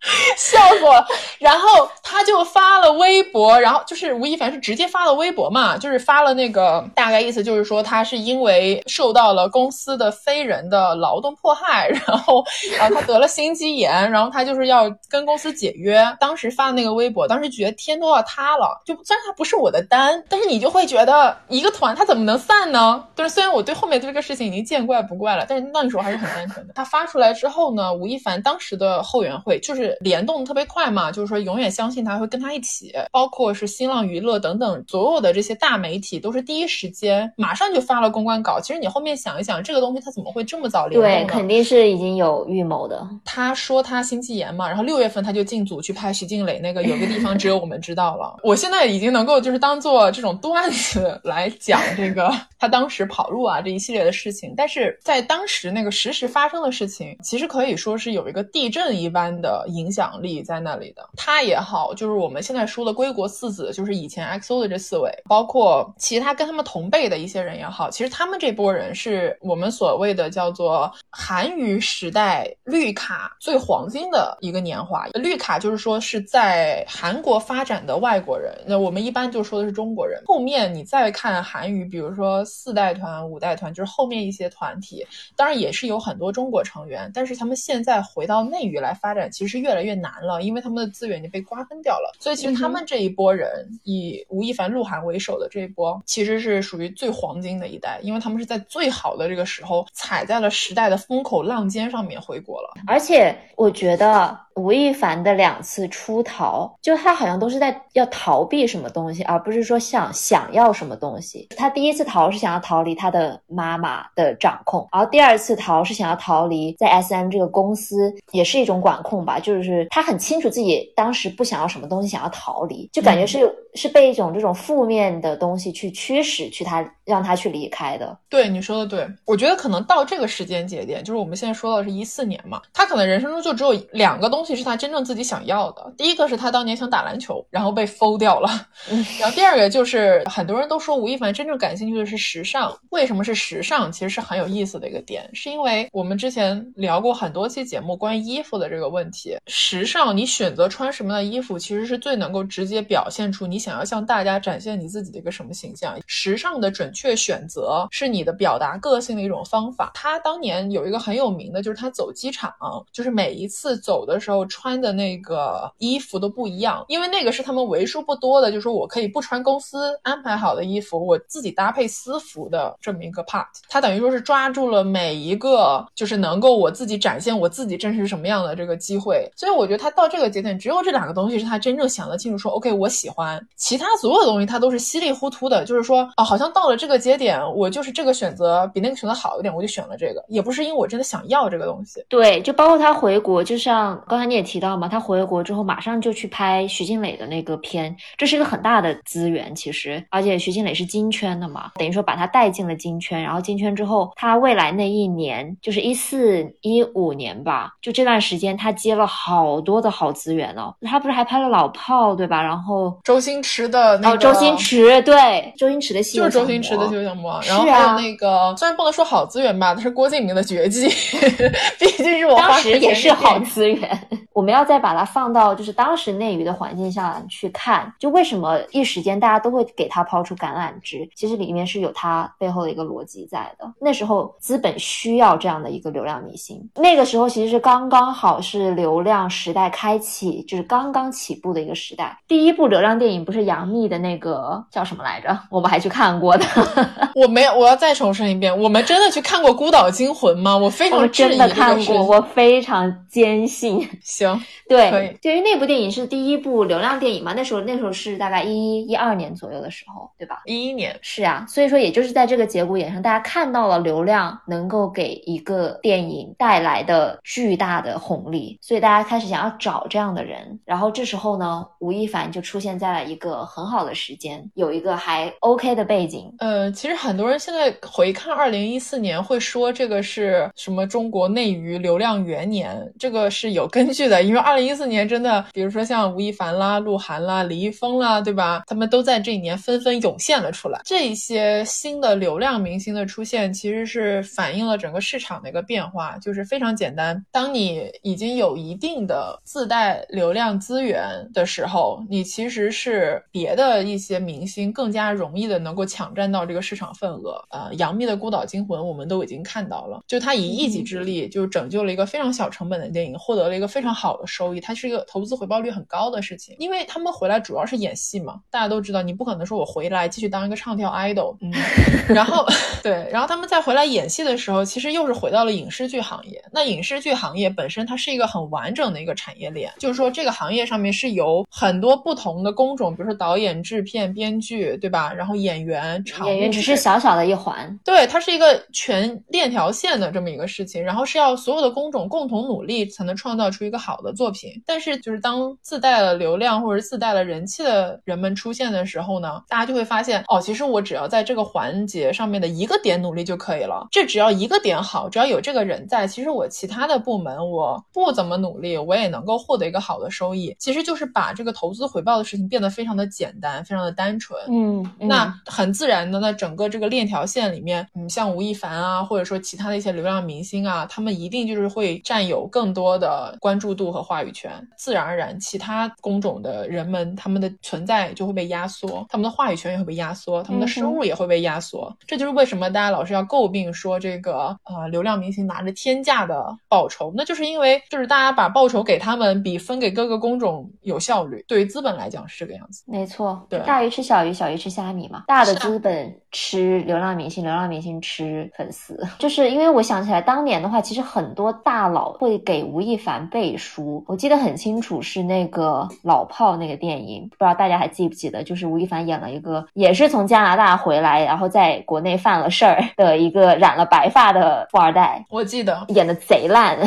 [0.36, 1.06] 笑死我了！
[1.38, 12.40] 然后他就发了微博，然后就是吴亦凡是直接发了微博嘛，就是发了那个大概意思就是说他是因为受到了公司的非人的劳动迫害，然后
[12.78, 16.06] 啊他得了心肌炎，然后他就是要跟公司解约。
[16.20, 18.80] 当时发的那个微博，当时觉得天都要塌了。
[18.84, 23.02] 就虽然他不是我的单，但是你就会觉得一个团他怎么能散呢？
[23.16, 26.74] 就是虽然我对后面这个事情已经见怪不怪了，但是那个时候还是很单纯的。
[26.74, 29.85] 他发出来之后呢，吴亦凡当时的后援会就是。
[30.00, 38.60] 联动特别快嘛，就是说永远相信他会跟他一起，包括是新浪娱乐等等所有的这些大媒体都是第一时间马上就发了公关稿。
[38.60, 41.08] 其实你后面想一想，这个东西他怎么会这么早联动？
[41.08, 43.06] 对，肯定是已经有预谋的。
[43.24, 48.36] 他说他心肌炎嘛，然后六月份他就进组去拍徐静蕾那个有个地方只有我们知道了。
[48.42, 59.86] 我现在已经能够就是当做这种段子来讲这个 他当时跑路啊这一系列的事情，但是在当时那个实时发生的事情，其实可以说是有一个地震一般的影。
[59.96, 75.06] 响力在那里的，他也好，就是我们现在说的归国四子，就是以前 XO 的这四位，包括其他跟他们同辈的一些人也好，其实他们这波人是我们所谓的叫做韩娱时代绿卡最黄金的一个年华。
[75.14, 80.20] 绿卡就是说是在韩国发展的外国人，那我们一般就说的是中国人。
[80.26, 92.16] 后面你再看韩娱，比如说四代团、五代团，就是后面一些团体，当然也是有很多中国成员，但是他们现在回到内娱来发展，其实越来越难了，因为他们的资源已经被瓜分掉了。
[92.20, 102.74] 所以其实他们这一波人，以吴亦凡、鹿晗为首的这一波，其实是属于最黄金的一代，因为他们是在最好的这个时候踩在了时代的风口浪尖上面回国了。
[102.86, 111.48] 而且我觉得吴亦凡的两次出逃，就他好像都是在要逃避什么东西，而不是说想想要什么东西。
[111.56, 119.38] 他第一次逃是想要逃离他的妈妈的掌控，然后第二次逃是想要逃离在 S M 这个公司，也是一种管控吧。
[119.40, 119.55] 就是
[119.90, 128.16] 他很清楚自己当时不想要什么东西，想要逃离，就感觉是、是被一种这种负面的东西去驱使，去他让他去离开的。
[128.28, 135.92] 对你说的对，我觉得可能到这个时间节点，就是我们现在说到的是一四年嘛，他可能人生中就只有两个东西是他真正自己想要的。
[135.96, 138.48] 第一个是他当年想打篮球，然后被封掉了，
[139.20, 142.76] 然后第二个就是很多人都说吴亦凡真正感兴趣的是时尚。
[142.90, 143.90] 为什么是时尚？
[143.92, 149.36] 其实是很有意思的一个点，是因为我们之前聊过很多期节目关于衣服的这个问题。
[149.48, 155.96] 时尚，你选择穿什么样的衣服，其实是最能够直接表现出你想要向大家展现你自己的一个什么形象。
[156.06, 159.92] 时尚的准确选择是你的表达个性的一种方法。
[159.94, 162.52] 他当年有一个很有名的，就是他走机场，
[162.92, 173.46] 就是每一次走的时候穿的那个衣服都不一样，因为那个是他们为数不多的，就是说我可以不穿公司安排好的衣服，我自己搭配私服的这么一个 part。
[173.68, 179.30] 他等于说是抓住了每一个就是能够我自己展现我自己真实什么样的这个机会。
[179.36, 192.02] 所以我觉得他到这个节点，只有这两个东西是他真正想得清楚，说 OK 我喜欢，其他所有的东西他都是稀里糊涂的，就是说哦，好像到了这个节点，我就是这个选择比那个选择好一点，我就选了这个，也不是因为我真的想要这个东西。
[192.08, 209.25] 对，就包括他回国，就像刚才你也提到嘛，他回国之后马上就去拍徐静蕾的那个片，这是一个很大的资源，其实，而且徐静蕾是金圈的嘛，等于说把他带进了金圈，然后金圈之后，他未来那一年就是一四一五年吧，就这段时间他接了好
[209.64, 212.42] 多的好资源哦，他不是还拍了老炮对吧？
[212.42, 220.88] 然后周星驰的那个，哦，周星驰对，周星驰的戏就是周星驰的《西游降魔》，然后还有那个虽然不能说好资源吧，但是郭敬明的绝技，
[221.78, 224.08] 毕竟是我当时也是好资源。
[224.32, 233.66] 我们要再把它放到就是当时内娱的环境下去看，就为什么一时间大家都会给他抛出橄榄枝，其实里面是有他背后的一个逻辑在的。
[233.80, 242.18] 那时候资本需要这样的一个流量明星，那个时候其实是刚刚好是流量时代开启，就是刚刚起步的一个时代。
[242.28, 245.38] 第一部流量电影不是杨幂的那个叫什么来着？
[245.50, 246.44] 我们还去看过的。
[247.16, 250.54] 我没有，我要再重申一遍，我们真的去看过《孤岛惊魂》吗？
[250.54, 253.88] 我非常真的看过，我非常坚信。
[254.04, 255.16] 行，对。
[255.22, 257.32] 对于那部电影是第一部流量电影嘛？
[257.34, 260.42] 那时候那时候是大概一一一二年左右的时候，对吧？
[260.44, 260.96] 一一年。
[261.00, 270.58] 是啊，所以说也就是在这个节骨眼上，大家看到了流量能够给一个电影带来的巨大的红利，所以大家开始想要找这样的人。
[270.64, 276.32] 然后这时候呢，吴亦凡就出现在了一个很好的时间，有一个还 OK 的背景。
[276.38, 288.62] 呃，其实很多人现在回看二零一四年，会说这个是什么中国内娱流量元年，这个是有根据的，因为二零一四年真的，比如说像吴亦凡啦、鹿晗啦、李易峰啦，对吧？
[288.66, 290.80] 他们都在这一年纷纷涌现了出来。
[290.84, 297.24] 这一些新的流量明星的出现，其实是反映了整个市场的一个变化，就是非常简单。
[297.32, 307.42] 当你已经有一定的自带流量资源的时候，你其实是别的一些明星更加容易的能够抢占到这个市场份额。
[307.50, 314.60] 呃，杨幂的《孤岛惊魂》我们都已经看到了，就她以一己之力就拯救了一个非常小成本的电影，获得了一个非常好的收益。
[314.60, 321.50] 它是一个投资回报率很高的事情，因为他们回来主要是演戏嘛，大家都知道，你不可能说我回来继续当一个唱跳 idol，嗯，
[322.14, 322.46] 然后
[322.82, 326.42] 对，然后他们再回来演戏的时候，其实又是回到了影视剧行业。
[326.52, 335.12] 那影视剧行业本身它是一个很完整的一个产业链，就是说这个行业上面是由很多不同的工种，比如说导演、制片、编剧，对吧？
[335.12, 344.50] 然后演员、场演员只是小小的一环，对，它是一个全链条线的这么一个事情，然后是要所有的工种共同努力才能创造出一个好的作品。
[344.66, 353.86] 但是就是当自带了流量或者自带了人气的人们出现的时候呢，大家就会发现，哦，其实我只要在这个环节上面的一个点努力就可以了。
[353.90, 360.54] 这只要一个点好，只要有这个人在，其实我其他的部门我不怎么努力，我也能够获得一个好的收益。
[360.58, 364.38] 其实就是把这个投资回报的事情变得非常的简单，非常的单纯。
[364.48, 374.50] 嗯，那很自然的，那整个这个链条线里面，嗯，像吴亦凡啊，或者说其他的一些流量明星啊，他们一定就是会占有更多的关注度和话语权。
[374.76, 381.94] 自然而然，其他工种的人们他们的存在就会被压缩，他们的话语权也会被压缩，他们的收入也会被压缩。
[382.06, 391.44] 这就是为什么大家老是要诟病说这个呃流量明星拿着天价的报酬，那就是因为就是大家把报酬给他们比分给各个工种有效率。
[391.46, 392.82] 对于资本来讲是这个样子。
[392.86, 395.24] 没错，对大鱼吃小鱼，小鱼吃虾米嘛。
[395.26, 399.02] 大的资本吃流浪明星，流浪明星吃粉丝。
[399.18, 404.04] 就是因为我想起来，当年的话，其实很多大佬会给吴亦凡背书。
[404.06, 408.42] 我记得很清楚，是那个《老炮》那个电影，不知道大家还记不记得？
[408.42, 416.76] 就是吴亦凡演了一个，也是从加拿大回来，然后在国内犯了事儿的一个染了白发的富二代，我记得，演的贼烂。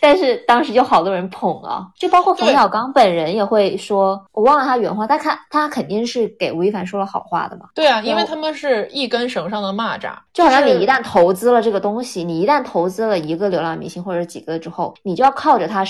[0.00, 7.66] 但是当时就好多人捧啊，就包括冯小刚本人也会说，我忘了他原话，但他他肯定是给吴亦凡说了好话的嘛。
[7.74, 15.84] 对啊，因为他们是一根绳上的蚂蚱，就好像你一旦投资了这个东西，你一旦投资了一个流量明星或者几个之后，你就要靠着他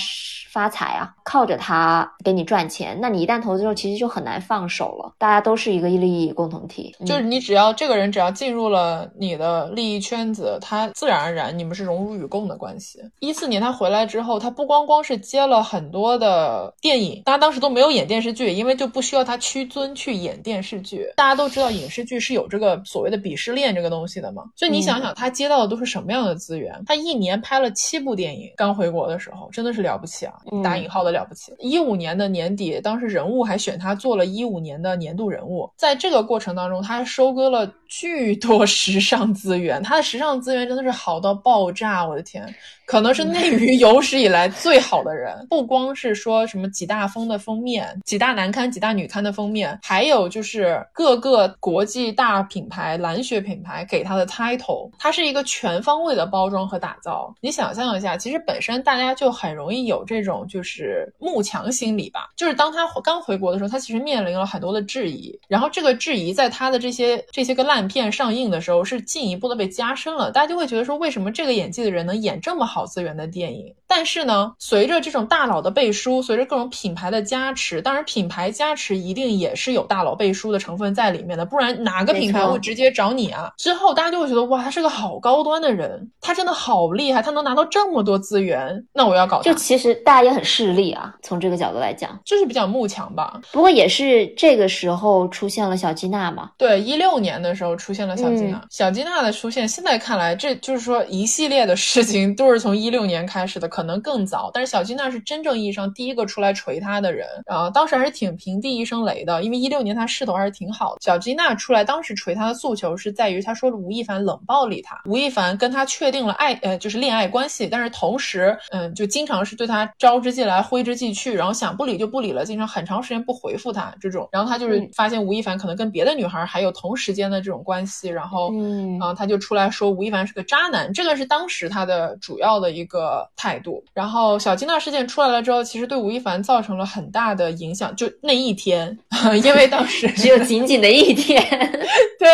[0.51, 2.99] 发财啊，靠着他给你赚钱。
[3.01, 5.15] 那你一旦投资之后，其实就很难放手了。
[5.19, 13.01] 大家都是一个利益共同体，嗯就是你只要这个人只要进入了你的利益圈子，他自然而然你们是荣辱与共的关系。
[13.21, 21.07] 一四年他回来之后，他不光光是接了很多的电影，大家当时都没有演电视剧，因为就不需要他屈尊去演电视剧。
[21.17, 26.83] 大家都知道影视剧是有这个所谓的鄙视链这个东西的嘛，所以你想想他接到的都是什么样的资源？
[26.87, 31.53] 他一年拍了七部电影，刚回国的时候真的是了不起啊，嗯打引号的了不起。
[31.59, 42.55] 一五年的年底，当时人物还选他做了一五年的年度人物，在这个过程当中，他还收割了巨多时尚资源，他的时尚资源真的是好到爆炸，我的天！
[42.87, 57.35] 可能是内娱有史以来最好的人，不光是说什么几大风的封面、几大男刊、几大女刊的封面，还有就是各个国际大品牌、蓝血品牌给他的 title，它是一个全方位的包装和打造。
[57.41, 70.31] 你想象一下，其实本身大家就很容易有这种就是慕强心理吧，就是当他刚回国的时候，他其实面临了很多的质疑，然后这个质疑在他的这些这些个烂片上映的时候，是进一步的被加深了。
[70.31, 73.75] 大家就会觉得说，为什么这个演技的人能演这么好资源的电影？
[73.87, 83.53] 但是呢，随着这种大佬的背书，随着各种品牌的加持，当然品牌加持一定也是有大佬背书的成分在里面的，不然哪个品牌没错会直接找你啊？
[83.57, 92.19] 之后大家就会觉得，哇，他是个好高端的人，他真的好厉害，他能拿到这么多资源，那我要搞就，其实大家也很势利啊，从这个角度来讲。
[92.25, 93.41] 就是比较慕强吧。
[93.53, 104.51] 不过也是这个时候出现了小吉娜嘛，对，一六年的时候出现了小吉娜，嗯小吉娜的出现，现在看来，这就是说一系列的事情都是从一六年开始的，可能更早。
[104.53, 110.99] 但是小吉娜是真正意义上第一个出来锤他的人，啊，当时还是挺平地一声雷的，因为一六年他势头还是挺好的。
[111.01, 124.29] 小吉娜出来，当时锤他的诉求是在于，他说了吴亦凡冷暴力他，吴亦凡跟他确定了爱，呃，就是恋爱关系，但是同时，嗯，就经常是对他招之即来，挥之即去，然后想不理就不理了，经常很长时间不回复他这种。
[124.33, 133.83] 然后他就是嗯发现吴亦凡可能跟别的女孩还有同时间的这种关系，然后，嗯啊，他就出来说吴亦凡是个渣男，这个是当时他的主要的一个态度。
[133.95, 138.99] 然后小金娜事件出来了之后，其实对吴亦凡造成了很大的影响，就那一天，
[139.45, 141.43] 因为当时只有仅仅的一天。
[142.19, 142.29] 对，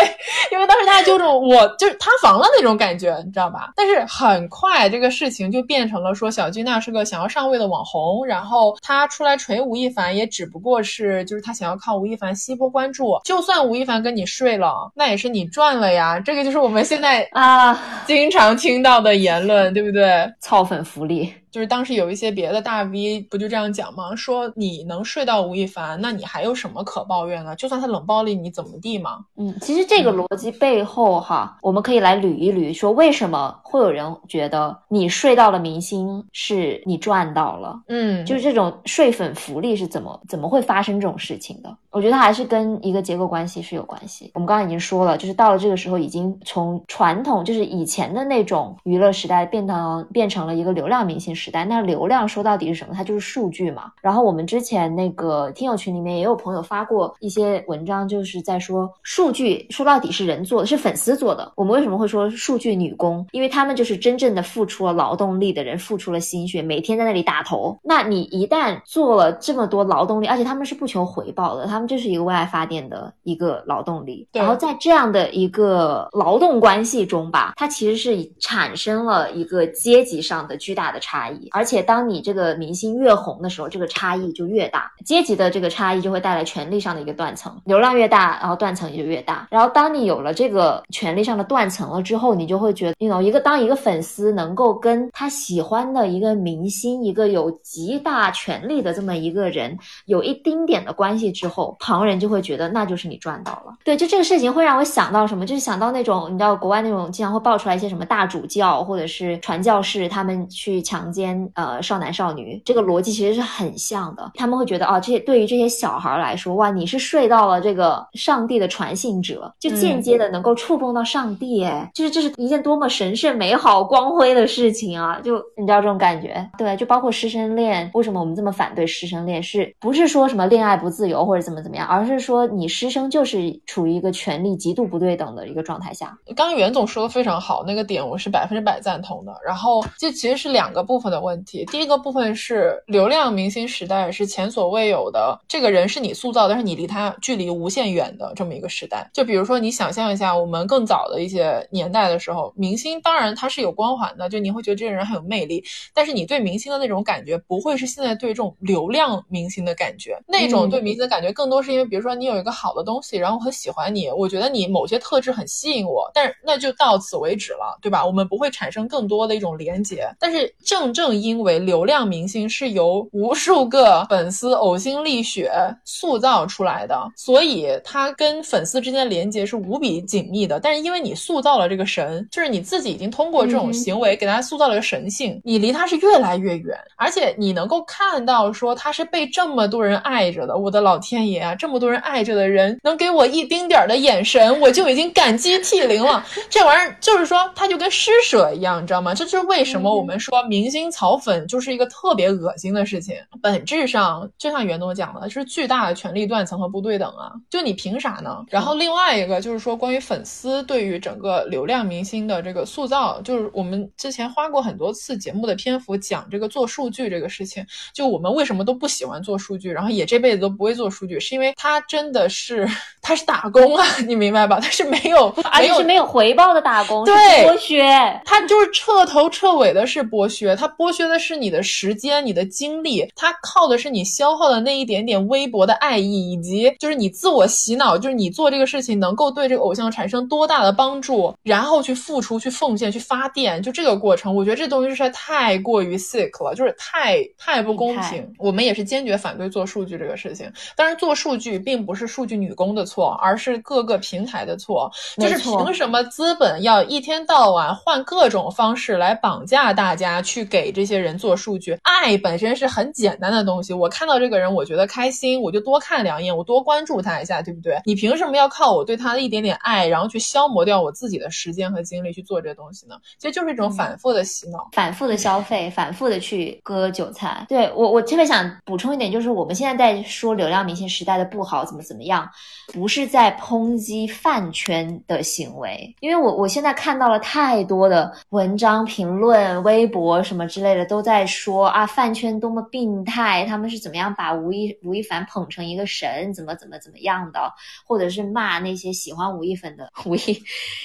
[0.51, 3.71] 因为当时他就这种我就是塌房了那种感觉，你知道吧？
[3.75, 16.19] 但是很快这个事情就变成了说小金娜是个想要上位的网红，然后他出来锤吴亦凡也只不过是就是他想要靠吴亦凡吸波关注，就算吴亦凡跟你睡了，那也是你赚了呀。
[16.19, 20.25] 这个就是我们现在啊，经常听到的言论，对不对？
[20.39, 24.13] 操粉福利，就是当时有一些别的大 V 不就这样讲吗？
[24.13, 27.55] 说你能睡到吴亦凡，那你还有什么可抱怨呢？
[27.55, 29.19] 就算他冷暴力，你怎么地嘛？
[29.37, 41.73] 嗯，其实这个逻辑背后哈，我们可以来捋一捋，说为什么会有人觉得你睡到了明星是你赚到了，嗯，就是这种睡粉福利是怎么怎么会发生这种事情的？
[41.89, 44.29] 我觉得还是跟一个结构关系是有关系。
[44.33, 51.65] 我们刚刚已经说了，就是到了这个时候，已经从传统就是以前的那种娱乐时代变到变成了一个流量明星时代。
[51.65, 52.93] 那流量说到底是什么？
[52.93, 53.91] 它就是数据嘛。
[54.01, 61.51] 然后我们之前那个听友群里面也有朋友发过一些文章，就是在说数据说到底是人做的，是粉丝做的。
[61.55, 63.25] 我们为什么会说数据女工？
[63.31, 67.77] 因为他们就是真正的付出了劳动力的人，付出了心血，每天在那里打头。
[67.83, 74.27] 那你一旦做了这么多劳动力，而且他们是不求回报的，他们就是一个为爱发电的一个劳动力。
[74.33, 81.34] 然后在这样的一个劳动关系中吧，它其实是产生了一个阶级上的巨大的差异。
[81.51, 89.47] 而且当你这个明星越红的时候，这个差异就越大，阶级的这个差异就会带来权力上的一个断层，流量越大，然后断层也就越大。
[89.51, 103.73] 然后当你有了这个权力上的断层了之后，你就会觉得，you know，一个当一个粉丝能够跟他喜欢的一个明星，一个有极大权力的这么一个人有一丁点的关系之后，旁人就会觉得那就是你赚到了。
[103.83, 114.31] 对，就这个事情会让我想到什么，就是想到那种你知道国外那种经常会爆出来一些什么大主教或者是传教士他们去强奸偏呃少男少女，这个逻辑其实是很像的。
[114.35, 125.19] 他们会觉得啊，这些对于这些小孩来说，哇，你是睡到了这个上帝的传信者，就间接的能够触碰到上帝，哎，就是这是一件多么神圣、美好、光辉的事情啊！
[125.23, 129.41] 就你知道这种感觉，对，就包括师生恋，为什么我们这么反对师生恋？
[129.41, 136.17] 是不是说什么恋爱不自由或者怎么怎么样，而是说你师生就是处于一个权力极度不对等的一个状态下。
[136.35, 139.33] 刚刚袁总说的非常好，那个点我是百分之百赞同的。
[139.45, 149.09] 然后这其实是两个部分的问题，第一个部分是流量明星时代是前所未有的，这个人是你塑造，但是你离他距离无限远的这么一个时代。
[149.13, 155.63] 就比如说你想象一下，我们更早的一些年代的时候，明星当然他是有光环的，就你会觉得这个人很有魅力，
[155.93, 168.05] 但是你对明星的那种感觉不会是现在对这种流量明星的感觉，那种对明星的感觉更多是因为，比如说你有一个好的东西，然后我很喜欢你，我觉得你某些特质很吸引我，但是那就到此为止了，对吧？
[168.05, 170.07] 我们不会产生更多的一种连接。
[170.19, 175.51] 但是正正因为流量明星是由无数个粉丝呕心沥血
[175.83, 180.59] 塑造出来的，所以他跟粉丝之间的连接是无比紧密的。
[180.59, 190.57] 但是因为你塑造了这个神，就是你自己已经通过这种行为给大家塑造了个神性，你离他是越来越远，而且你能够看到说他是被这么多人爱着的。
[190.57, 196.25] 我的老天爷啊，这么多人爱着的人能给我一丁点儿的眼神，我就已经感激涕零了。
[196.49, 199.13] 这玩意儿就是说，他就跟施舍一样，你知道吗？
[199.13, 203.15] 这就是为什么我们说明星草粉就是一个特别恶心的事情。
[203.41, 207.31] 本质上就像袁总讲的，是巨大的权力断层和不对等啊！
[207.49, 208.43] 就你凭啥呢？
[208.49, 217.65] 然后另外一个就是说，关于粉丝对于整个流量明星的这个塑造，就是我们之前花过很多次节目的篇幅讲这个做数据这个事情。
[217.93, 222.67] 就我们为什么都不喜欢做数据，然后也这辈子都不会做数据，是因为他真的是
[223.01, 224.59] 他是打工啊，你明白吧？
[224.59, 227.13] 他是没有， 而且是没有回报的打工，对
[227.45, 248.33] 剥削，他就是彻头彻尾的是剥削，他剥削的是你的时间、你的精力，它靠的是你消耗的那一点点微薄的爱意，以及就是你自我洗脑，就是你做这个事情能够对这个偶像产生多大的帮助，然后去付出、去奉献、去发电，就这个过程，我觉得这东西实在太过于 sick 了，就是太太不公平。
[248.37, 250.51] 我们也是坚决反对做数据这个事情。
[250.75, 254.91] 但是，做数据并不是数据女工的错，而是各个平台的错。
[255.17, 261.77] 就是凭什么资本要一天到晚换各种方式来绑架大家去给这些人做数据？
[261.83, 267.79] 爱本身是很简单的东西，我看到这个人，我觉得开心，我就多看两眼，我多关注他一下，对不对？
[267.85, 272.95] 你凭什么要靠我对他的一点点爱，然后去消磨掉我自己的时间和精力去做这个东西呢？
[273.17, 277.45] 其实就是一种反复的洗脑，反复的消费，反复的去割韭菜。
[277.49, 282.29] 对我，我特别想补充一点，就是我们现在在说流量明星时代的不好，怎么怎么样，
[282.73, 297.51] 不是在抨击饭圈的行为，因为我我现在看到了太多的文章、评论、微博什么之类的，都在说啊，饭圈多么病态，他们是怎么样把吴亦吴亦凡捧成一个神，怎么怎么怎么样的，
[297.85, 300.41] 或者是骂那些喜欢吴亦凡的吴亦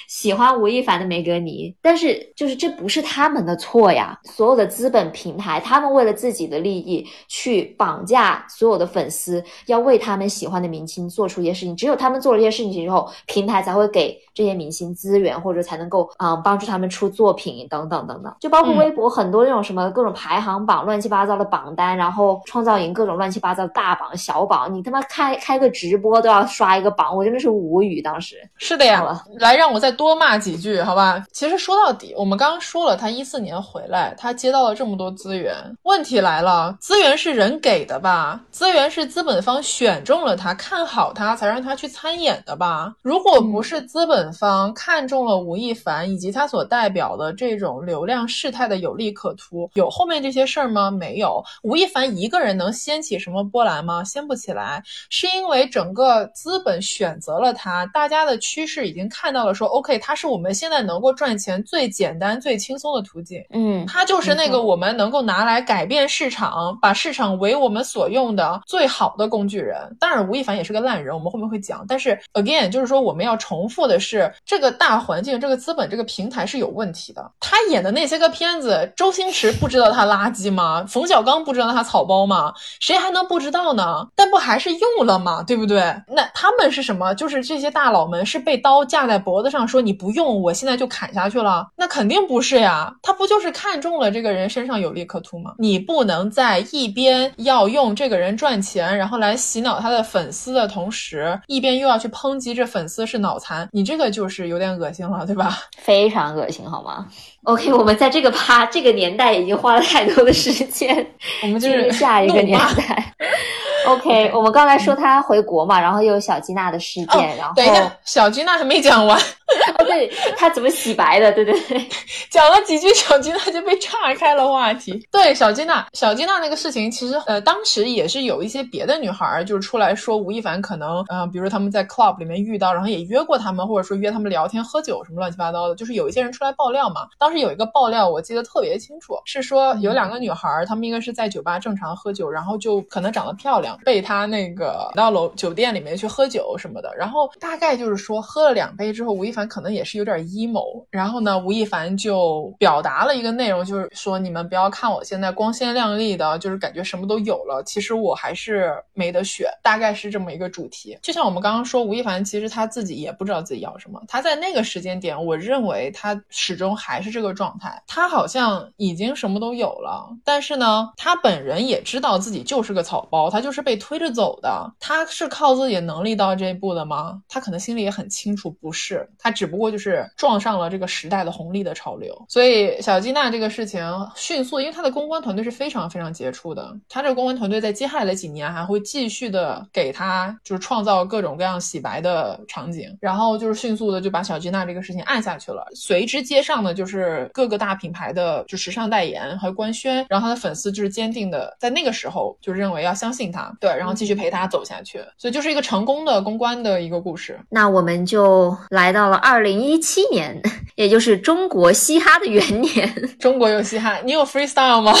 [0.09, 28.01] 喜欢吴亦凡的梅格尼，但是就是这不是他们的错呀，所有的资本平台，他们为了自己的利益去绑架所有的粉丝，要为他们喜欢的明星做出一些事情，只有他们做了这些事情之后，平台才会给这些明星资源，或者才能够嗯帮助他们出作品等等等等，就包括微博很多那种什么各种排行榜、乱七八糟的榜单，然后创造营各种乱七八糟的大榜、小榜，你他妈开开个直播都要刷一个榜，我真的是无语。
[28.01, 31.23] 当时是的呀，来让我再多骂几句，好吧？
[31.31, 35.53] 其实说到底，我们刚刚说了，他一四年回来，他接到了这么多资源，
[35.83, 38.39] 问题来了，资源是人给的吧？
[38.49, 42.93] 资源是资本方选中了他，看好他才让他去参演的吧？
[43.01, 50.91] 如果不是资本方看中了吴亦凡以及他所代表的这种流量事态的有利可图，有后面这些事儿吗？
[50.91, 51.41] 没有。
[51.63, 54.03] 吴亦凡一个人能掀起什么波澜吗？
[54.03, 63.41] 掀不起来，是因为整个资本选择了他，大家的趋势已经看到了，说 OK，他是我们现在能够赚钱最简单、最轻松的途径。
[63.51, 69.95] 嗯，他就是那个我们能够拿来改变市场、把市场为我们所用的最好的工具人。
[69.99, 71.85] 当然，吴亦凡也是个烂人，我们后面会讲。
[71.87, 77.31] 但是 again，就是说我们要重复的是，是这个大环境、这个资本、这个平台是有问题的。
[77.39, 80.85] 他演的那些个片子，周星驰不知道他垃圾吗？
[80.85, 82.53] 冯小刚不知道他草包吗？
[82.81, 84.05] 谁还能不知道呢？
[84.13, 85.41] 但不还是用了吗？
[85.47, 85.79] 对不对？
[86.09, 87.13] 那他们是什么？
[87.13, 91.65] 就是这些大佬们是被刀架在脖子上，说你不用，我现在就砍下去了。
[91.77, 95.53] 那肯定不是呀，他不就是看中了这个人身上有利可图吗？
[95.57, 103.69] 你不能在一边要用这个人赚钱，然后来洗脑他的粉丝的同时，一边又要去抨击这粉丝是脑残。
[103.71, 104.00] 你这个。
[104.01, 105.59] 个就是有点恶心了，对吧？
[105.77, 107.05] 非常恶心，好吗
[107.43, 111.07] ？OK，我们在这个趴这个年代已经花了太多的时间，
[111.43, 113.13] 我们就是下一个年代。
[113.87, 119.19] OK，我们刚才说他回国嘛，然后又有小吉娜的事件，然后等一下，小吉娜还没讲完。
[119.79, 121.31] 哦，对他怎么洗白的？
[121.33, 121.87] 对对对，
[122.29, 125.07] 讲了几句，小吉娜就被岔开了话题。
[125.11, 137.07] 对，小吉娜，小吉娜那个事情，其实呃，当时也是有一些别的女孩就是出来说吴亦凡可能，嗯，比如说他们在 club 里面遇到，然后也约过他们，或者说约他们聊天喝酒什么乱七八糟的，就是有一些人出来爆料嘛。
[137.17, 150.21] 当时有一个爆料，我记得特别清楚，是说有两个女孩，她们应该是在酒吧正常喝酒，然后就可能长得漂亮，被他那个到楼酒店里面去喝酒什么的，然后大概就是说喝了两杯之后，吴亦凡可能也是有点。
[150.31, 160.97] emo，然后呢，吴亦凡就表达了一个内容，就是说你们不要看我现在光鲜亮丽的，就是感觉什么都有了，其实我还是没得选，大概是这么一个主题。
[161.01, 177.21] 就像我们刚刚说，吴亦凡其实他自己也不知道自己要什么，他在那个时间点，我认为他始终还是这个状态，他好像已经什么都有了，但是呢，他本人也知道自己就是个草包，他就是被推着走的，他是靠自己能力到这一步的吗？
[177.27, 180.01] 他可能心里也很清楚，不是，他只不过就是。
[180.17, 183.83] 撞上了这个时代的红利的潮流，所以小吉娜这个事情
[184.15, 195.65] 迅速，因为她的公关团队是非常非常杰出的，她这个公关团队在接下来几年还会继续的给她就是创造各种各样洗白的场景，然后就是迅速的就把小吉娜这个事情按下去了。
[195.73, 207.39] 随之接上的就是各个大品牌的就时尚代言和官宣，然后他的粉丝就是坚定的在那个时候就认为要相信他，对，然后继续陪他走下去，所以就是一个成功的公关的一个故事。
[207.49, 210.01] 那我们就来到了二零一七。
[210.11, 210.41] 年，
[210.75, 212.93] 也就是中国嘻哈的元年。
[213.17, 214.93] 中国有嘻哈，你有 freestyle 吗？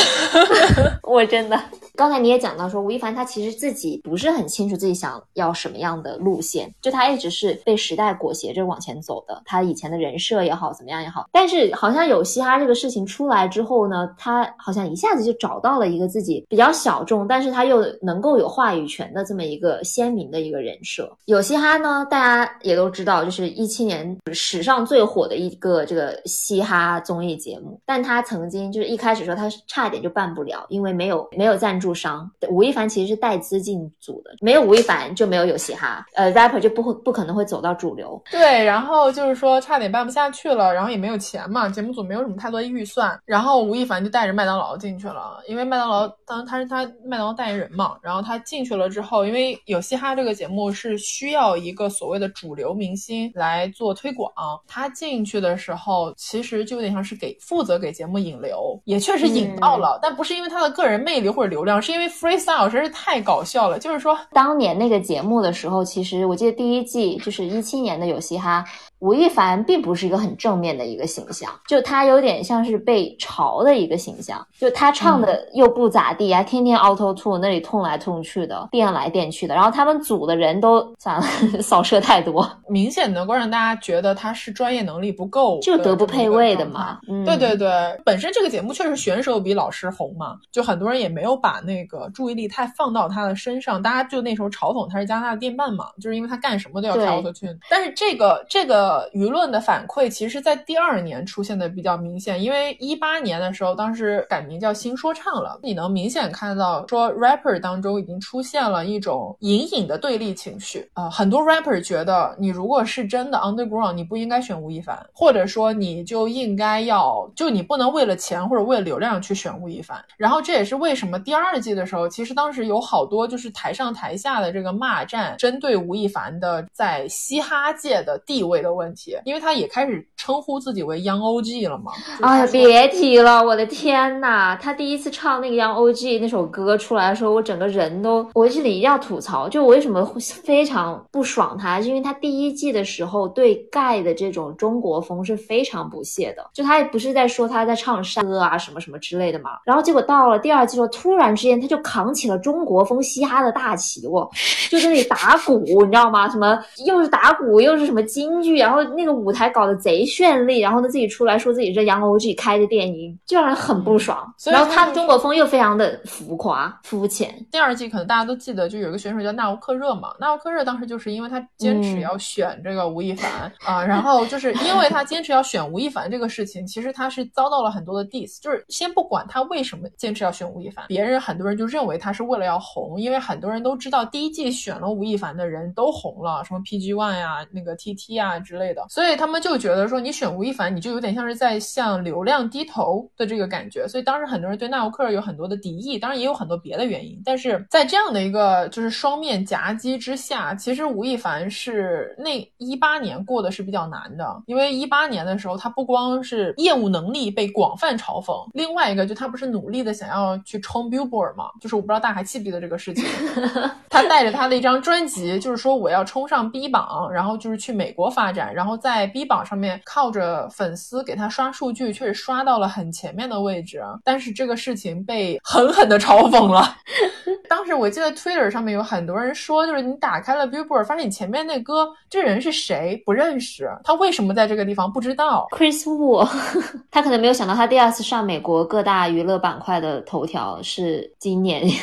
[1.03, 1.61] 我真的。
[1.95, 9.41] 刚才你也讲到说，吴亦凡他其实自己不是很清楚自己想要什么样的路线，就他一直是被时代裹挟着往前走的。
[9.45, 21.11] 他以前的人设也好，怎么样也好，但是好像有嘻哈这个事情出来之后呢，他好像一下子就找到了一个自己比较小众，但是他又能够有话语权的这么一个鲜明的一个人设。
[21.25, 31.80] 有嘻哈呢，大家也都知道，就是一七年史上最火的一个这个嘻哈综艺节目，但他曾经就是一开始说他差点就办不了，因为没有没有赞。
[31.81, 38.21] 助商吴亦凡其实是带资进组的，没有吴亦凡就没有有嘻哈，呃，rapper 就不会不可能会走到主流。
[38.29, 54.31] 对，然后就是说差点办不下去了，然后也没有钱嘛，节目组没有什么太多预算，然后吴亦凡就带着麦当劳进去了，因为麦当劳当他是他麦当劳代言人嘛，然后他进去了之后，因为有嘻哈这个节目是需要一个所谓的主流明星来做推广，
[54.67, 61.70] 他进去的时候其实就有点像是给负责给节目引流，也确实引到了，但不是因为他的个人魅力或者流量。
[61.79, 68.65] 是因为 freestyle 实在是太搞笑了，就是说当年那个节目的时候，其实我记得第一季就是一七年的有嘻哈。
[69.01, 81.23] 吴亦凡并不是一个很正面的一个形象，就他有点像是被嘲的一个形象，就他唱的又不咋地啊，天天 auto tune 那里痛来痛去的，电来电去的，然后他们组的人都算了，
[81.63, 86.99] 扫射太多，明显能够让大家觉得他是专业能力不够，就德不配位的嘛。
[87.09, 87.67] 嗯对对对，
[88.05, 98.90] 本身这个节目确实选手比老师红嘛，就很多人也没有把那个注意力太放到他的身上，大家就那时候嘲讽他是加拿大的电鳗嘛，就是因为他干什么都要开 auto tune，但是这个这个。
[98.91, 128.80] 呃，舆论的反馈其实，在第二年出现的比较明显，因为一八年的时候，当时改名叫新说唱了，你能明显看到说 rapper 当中已经出现了一种隐隐的对立情绪啊，很多 rapper 觉得你如果是真的 underground，你不应该选吴亦凡，或者说你就应该要就你不能为了钱或者为了流量去选吴亦凡，然后这也是为什么第二季的时候，其实当时有好多就是台上台下的这个骂战，针对吴亦凡的在嘻哈界的地位的。
[128.81, 131.91] 问题，因为他也开始称呼自己为 Young OG 了嘛。
[132.21, 134.57] 哎呀，别提了，我的天呐！
[134.59, 149.51] 他第一次唱那个 Young OG 那首歌出来的时候，我整个人都，我这里一定要吐槽，就我为什么会非常不爽他，是因为他第一季的时候对盖的这种中国风是非常不屑的，就他也不是在说他在唱山歌啊什么什么之类的嘛。
[149.65, 154.29] 然后结果到了第二季时候，突然之间他就扛起了中国风嘻哈的大旗，我，
[154.69, 156.27] 就在那里打鼓，你知道吗？
[156.29, 158.70] 什么又是打鼓又是什么京剧啊？
[158.71, 164.33] 然后那个舞台搞得贼绚丽，然后他自己出来说自己是杨 OG 开的电影，就让人很不爽。
[164.45, 167.45] 然后他的中国风又非常的浮夸肤浅。
[167.51, 178.41] 第二季可能大家都记得，就有一个选手叫纳乌克热嘛，纳乌克热当时就是因为他坚持要选这个吴亦凡啊，然后就是因为他坚持要选吴亦凡这个事情，其实他是遭到了很多的 diss。
[178.41, 188.39] 就是先不管他为什么坚持要选吴亦凡，别人很多人就认为他是为了要红，因为很多人都知道第一季选了吴亦凡的人都红了，什么 PG One 呀、那个 TT 啊。
[188.51, 193.87] 之类的，所以他们就觉得说你选吴亦凡，你就有点像是在向流量低头的这个感觉。
[193.87, 197.21] 所以当时很多人对纳吾克尔有很多的敌意，当然也有很多别的原因。
[197.23, 213.05] 但是在这样的一个就是双面夹击之下，其实吴亦凡是那一八年过的是比较难的，因为一八年的时候他不光是业务能力被广泛嘲讽，另外一个就他不是努力的想要去冲 Billboard 嘛，就是我不知道大家还记不记得这个事情，
[213.89, 226.75] 他带着他的一张专辑，就是说我要冲上 B 榜，然后就是去美国发展，然后在 B 榜上面靠着粉丝给他刷数据，确实刷到了很前面的位置，但是这个事情被狠狠的嘲讽了。
[227.49, 233.01] 当时我记得 Twitter 上面有很多人说，就是你打开了 Billboard，发现你前面那歌，这人是谁？
[233.05, 234.91] 不认识，他为什么在这个地方？
[234.91, 235.47] 不知道。
[235.51, 236.25] Chris Wu，
[236.89, 241.73] 他可能没有想到，他第二次上美国各大娱乐板块的头条是今年 的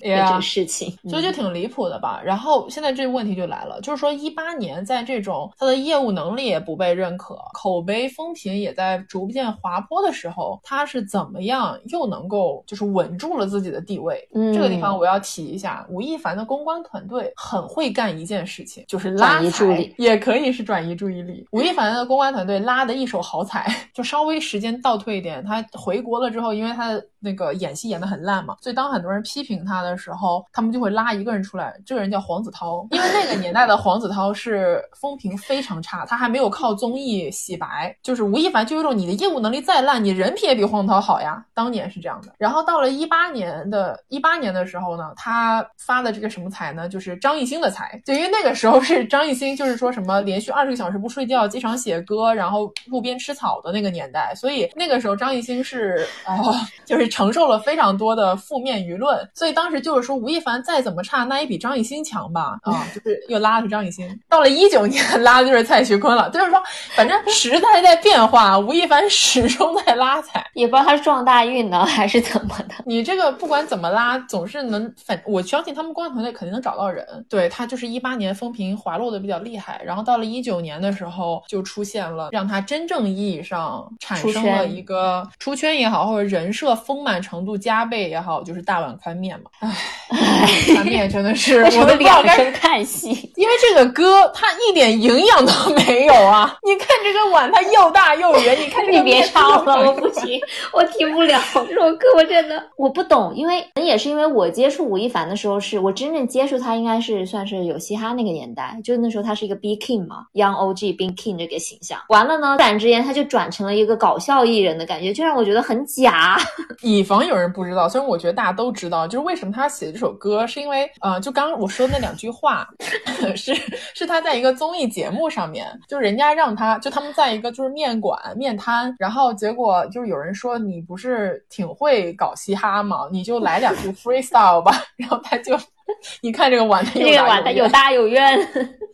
[0.00, 2.20] 这个事情，所以就挺离谱的吧。
[2.24, 14.26] 然后现在这个问题就来了，就是说一八年在这种他的业务能力也不被认可，口碑风评也在逐渐滑坡的时候，他是怎么样又能够就是稳住了自己的地位？
[14.34, 21.46] 嗯，这个地方我要提一下，吴亦凡的公关团队很会干一件事情，就是拉转移注意力，也可以是转移注意力。
[21.52, 42.32] 吴亦凡的公关团队拉的一手好彩， 就稍微时间倒退一点，他回国了之后，因为他的那个演戏演得很烂嘛，所以当很多人批评他的时候，他们就会拉一个人出来，这个人叫黄子韬，因为那个年代的黄子韬是风评非常差，他还没有靠综艺洗白，就是吴亦凡就有种你的业务能力再烂，你人品也比黄子韬好呀，当年是这样的。
[42.38, 62.58] 然后到了一八年的一八年的时候呢，他发的这个什么财呢，就是张艺兴的财，就因为那个时候是张艺兴，就是说什么连续二十个小时不睡觉，经常写歌，然后路边吃草的那个年代，所以那个时候张艺兴是哦、就是承受了非常多的负面舆论，所以当时就是说吴亦凡再怎么差，那也比张艺兴强吧？
[62.62, 64.08] 啊，就是又拉的是张艺兴。
[64.28, 66.62] 到了一九年，拉的就是蔡徐坤了，就是说
[66.94, 72.74] 反正 时代在变化，吴亦凡始终在拉踩，也不知道他是撞大运呢还是怎么的。
[72.84, 77.06] 你这个不管怎么拉，总是能反，我相信他们公关团队肯定能找到人。
[77.28, 89.50] 对他就是一八年风评滑落的比较厉害，然后到了一九年的时候，就出现了让他真正意义上产生了一个出圈也好，或者人设丰满程度加倍也好，就是大碗宽面嘛。
[89.60, 96.56] 唉， 宽面真的是我的两声叹息，因为这个歌它一点营养都没有啊！
[96.62, 100.40] 你看这个碗，它又大又圆， 你看这个你别唱了，我不行，
[100.72, 111.98] 我听不了这首歌，我真的我不懂，因为可能也是因为我接触吴亦凡的时候，是我真正接触他应该是算是有嘻哈那个年代，就那时候他是一个 B King 嘛，Young OG B King 这个形象。
[112.08, 116.38] 完了呢，突然之间他就转成了一个搞笑艺人的感觉，就让我觉得很假。
[116.82, 122.66] 以防有人不知道，虽然我觉得大家都知道，就是为什么他写这首歌，是因为呃，就刚刚我说的那两句话，
[123.36, 123.54] 是
[123.94, 133.08] 是他在一个综艺节目上面，就人家让他就他们在一个就是面馆面摊，然后结果就是有人说你不是挺会搞嘻哈吗？
[133.10, 135.58] 你就来两句 freestyle 吧， 然后他就。
[136.22, 138.38] 你看这个碗，这个碗它有大有圆。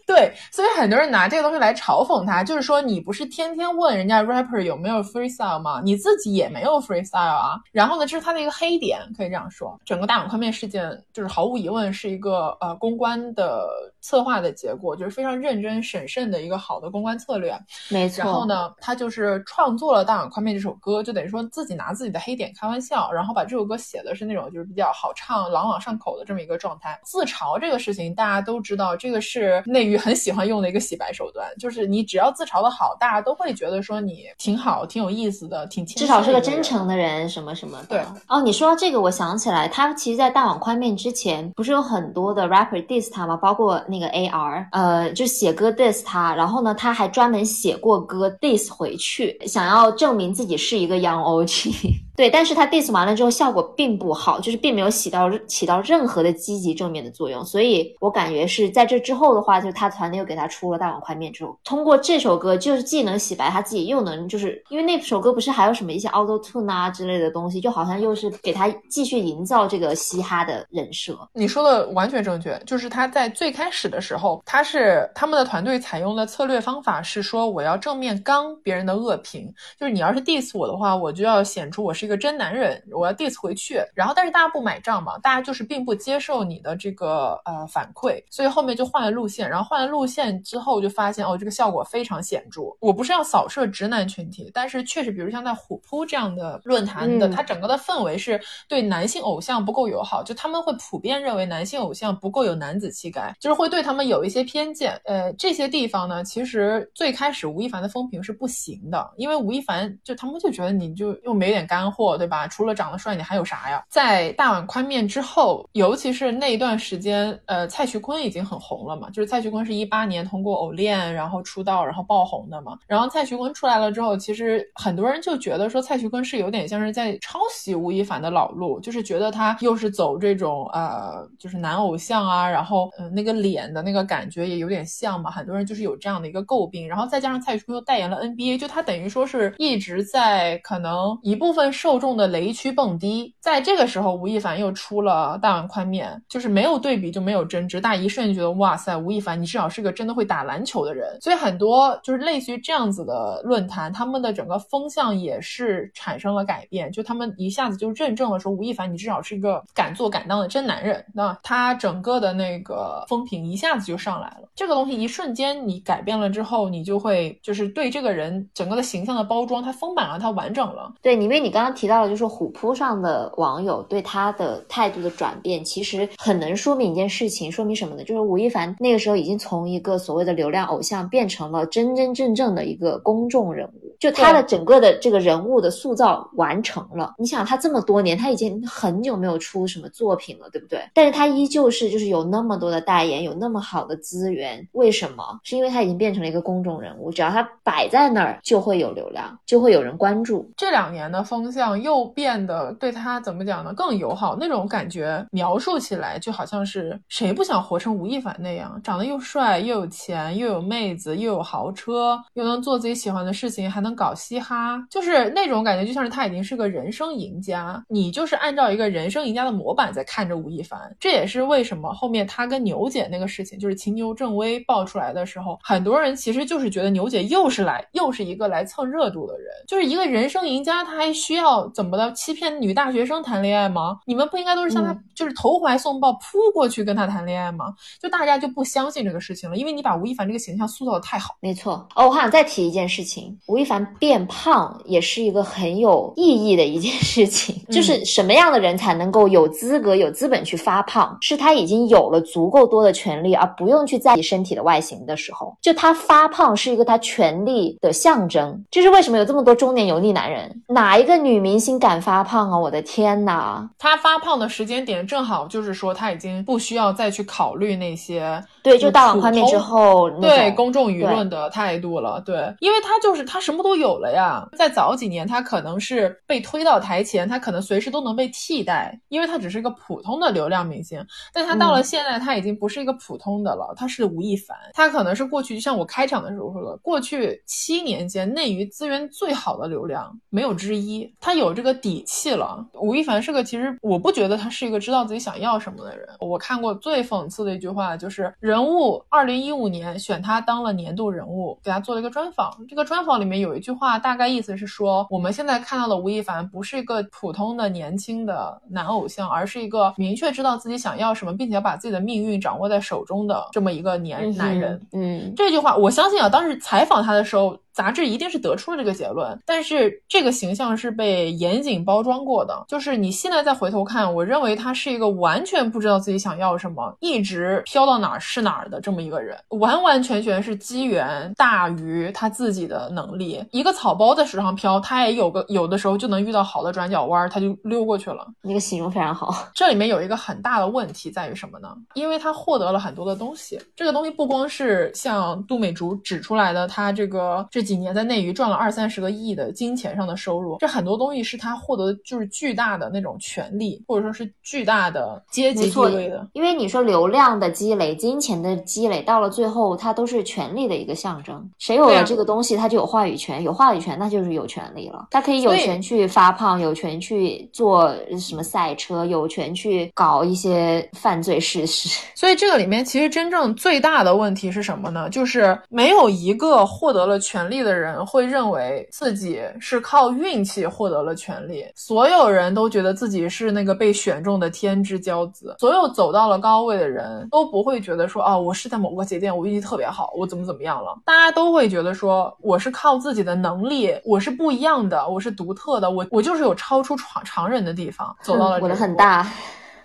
[0.09, 5.83] 对，所以很多人拿这个东西来嘲讽他，就是说你不是天天问人家 rapper 有没有 freestyle 吗？
[5.85, 7.61] 你自己也没有 freestyle 啊。
[7.73, 9.79] 然后呢，这是他的一个黑点，可以这样说。
[9.85, 13.69] 整个大碗宽面事件就是毫无疑问是一个呃公关的
[14.01, 17.55] 策划的结果，就是非常认真审慎的一个好的公关策略。
[17.91, 18.25] 没错。
[18.25, 26.99] 然后呢，他就是创作了《大碗宽面》这首歌，就等于说自己拿自己的黑点开玩笑，然后把这首歌写的是那种就是比较好唱、朗朗上口的这么一个状态。
[27.05, 37.87] 自嘲这个事情，大家都知道，这个是内娱很喜欢用的一个洗白手段，就是你只要自嘲的好，大家都会觉得说你挺好、挺有意思的，挺至少是个真诚的人，什么什么的。
[37.87, 43.37] 对哦，你说到这个，我想起来，他其实，在大碗宽面之前，不是有很多的 rapper diss 他吗？
[43.37, 52.08] 包括那个 AR，呃，就写歌 diss 他，然后呢，他还专门写过歌 diss 回去，想要证明自己是一个 young OG。
[52.19, 71.17] 对，但是他 diss 完了之后效果并不好，就是并没有起到起到任何的积极正面的作用，所以我感觉是在这之后的话，就是他团队又给他出了《大碗宽面》之后，通过这首歌就是既能洗白他自己，又能就是因为那首歌不是还有什么一些 auto tune 啊之类的东西，就好像又是给他继续营造这个嘻哈的人设。
[71.35, 79.49] 你说的完全正确，就是他在最开始的时候，他是他们的团队采用的策略方法是说，我要正面刚别人的恶评，
[79.79, 82.08] 就是你要是 diss 我的话，我就要显出我是。
[82.09, 83.81] 个真男人，我要 diss 回去。
[83.95, 89.49] 然后但是大家不买账嘛，大家就是并不接受你的这个呃反馈，所以后面就换了路线。
[89.49, 92.63] 然后换了路线之后，就发现哦，这个效果非常显著。
[92.81, 105.01] 我不是要扫射直男群体，但是确实，比如像在虎扑这样的论坛的，它整个的氛围是对男性偶像不够友好，就他们会普遍认为男性偶像不够有男子气概，就是会对他们有一些偏见。
[105.05, 112.47] 呃，这些地方呢，其实最开始吴亦凡的风评是不行的，因为吴亦凡就他们就觉得你就又没点干货，对吧？
[112.47, 113.83] 除了长得帅，你还有啥呀？
[113.89, 122.79] 在大碗宽面之后，尤其是那一段时间，呃，蔡徐坤已经很红了嘛，就是蔡徐坤是一八年通过偶练然后出道，然后爆红的嘛。
[122.87, 136.87] 然后蔡徐坤出来了之后，其实很多人就觉得说蔡徐坤是有点像是在抄袭吴亦凡的老路，就是觉得他又是走这种呃，就是男偶像啊，然后呃那个脸的那个感觉也有点像嘛，很多人就是有这样的一个诟病。
[136.89, 143.35] 然后再加上蔡徐坤又代言了 NBA，就他等于说是一直在可能一部分受受众的雷区蹦迪。
[143.41, 151.19] 在这个时候，吴亦凡又出了大碗宽面，就是没有对比就没有争执，大家一瞬间觉得哇塞，吴亦凡你至少是个真的会打篮球的人。
[151.23, 164.49] 所以很多就是类似于这样子的论坛，他们的整个风向也是产生了改变，就他们一下子就认证了说吴亦凡你至少是一个敢做敢当的真男人，那他整个的那个风评一下子就上来了。
[164.55, 170.93] 这个东西一瞬间你改变了之后，你就会就是对这个人整个的形象的包装，它丰满了，它完整了。
[171.01, 178.03] 对，因为你刚刚提到了，就是虎扑上的网友对他的态度的转变，其实很能说明一件事情，说明什么呢？
[178.03, 187.15] 就是吴亦凡那个时候已经从一个所谓的流量偶像变成了真真正正的一个公众人物，就他的整个的这个人物的塑造完成了。
[187.19, 190.81] 你想，他这么多年，他已经很久没有出什么作品了，对不对？
[190.95, 195.41] 但是他依旧是就是有那么多的代言，有那么好的资源，为什么？
[195.43, 200.49] 是因为他已经变成了一个公众人物，只要他摆在那儿，就会有流量，就会有人关注。
[200.57, 203.73] 这两年的风向又变得对他怎么讲呢？
[203.75, 217.83] 更友好，那种感觉描述起来就好像是谁不想活成吴亦凡那样，长得又帅又有钱又有妹子又有豪车，又能做自己喜欢的事情，还能搞嘻哈，就是那种感觉，就像是他已经是个人生赢家。
[217.89, 233.99] 你就是按照一个人生赢家的模板在看着吴亦凡，这也是为什么后面他跟牛姐那个事情，就是秦牛正威爆出来的时候，很多人其实就是觉得牛姐又是来又是一个来蹭热度的人，就是一个人生赢家，他还需要怎么的欺骗女大学生谈恋爱吗？
[234.07, 237.75] 你们不应该都是向他就是投怀送抱扑过去跟他谈恋爱吗？
[238.01, 241.37] 就大家就不相信这个事情了，因为你把吴亦凡这个形象塑造的太好。
[241.41, 251.17] 没错哦，我还想再提一件事情，吴亦凡变胖也是一个很有意义的一件事情，就是什么样的人才能够有资格、有资本去发胖？
[251.21, 258.65] 是他已经有了足够多的权利，而不用去在意身体的外形的时候，就他发胖是一个他权利的象征。
[258.71, 260.63] 这是为什么有这么多中年油腻男人？
[260.69, 262.59] 哪一个女明星敢发胖啊？
[262.59, 263.69] 我的天哪！
[263.79, 272.21] 他发胖的时间点正好就是说他已经不需要再去考虑那些对，就大碗宽面之后，对公众舆论的态度了。
[272.25, 274.47] 对，因为他就是他什么都有了呀。
[274.57, 281.05] 在早几年，他可能是被推到台前，他可能随时都能被替代，因为他只是一个普通的流量明星。
[281.33, 284.57] 但他到了现在，他已经不是一个普通的了，他是吴亦凡。
[284.75, 292.67] 他可能是过去就像我开场的时候说的，过去七年间内娱资源最好的流量没有之一，他有这个底气了。
[292.75, 296.09] 吴亦凡是个，其实我不觉得他是一个知道自己想要什么的人。
[296.21, 302.53] 我看过最讽刺的一句话就是人物二零一五年选他当了年度人物，给他做了一个专访。
[302.69, 314.81] 这个专访里面有一句话，大概意思是说，我们现在看到的吴亦凡不是一个普通的年轻的男偶像，而是一个明确知道自己想要什么，并且把自己的命运掌握在手中的这么一个年男人。
[314.93, 317.59] 嗯，这句话我相信啊，当时采访他的时候。
[317.79, 322.65] 杂志一定是得出了这个结论，但是这个形象是被严谨包装过的。
[322.67, 333.41] 就是你现在再回头看，我认为他是一个完全不知道自己想要什么，一直飘到哪儿是哪儿的这么一个人，完完全全是机缘大于他自己的能力。
[333.53, 338.27] 一个草包在水上飘，他也有个有的时候就能遇到好的转角弯，他就溜过去了。
[338.43, 339.33] 那个形容非常好。
[339.55, 341.73] 这里面有一个很大的问题在于什么呢？
[341.95, 347.68] 因为他获得了很多的东西，这个东西不光是像杜美竹指出来的，他这个这。
[347.69, 356.27] 几年在内娱赚了二三十个亿的金钱上的收入，这很多东西是他获得的就是巨大的那种权利，或者说是巨大的阶级地位的。
[356.33, 361.47] 因为你说流量的积累、金钱的积累，到了最后，它都是权力的一个象征。
[361.59, 365.09] 谁有了这个东西，他就有话语权，有话语权那就是有权利了。
[365.11, 372.01] 他可以有权去发胖，有权去做什么赛车，有权去搞一些犯罪事实。
[372.17, 375.11] 所以这个里面其实真正最大的问题是什么呢？
[375.11, 377.58] 就是没有一个获得了权力。
[377.59, 399.27] 力的人会认为自己是靠运气获得了权力，所有人都觉得自己是那个被选中的天之骄子，所有走到了高位的人都不会觉得说啊，我是在某个节点我运气特别好，我怎么怎么样了，大家都会觉得说我是靠自己的能力，我是不一样的，我是独特的，我我就是有超出常常人的地方，走到了我的很大。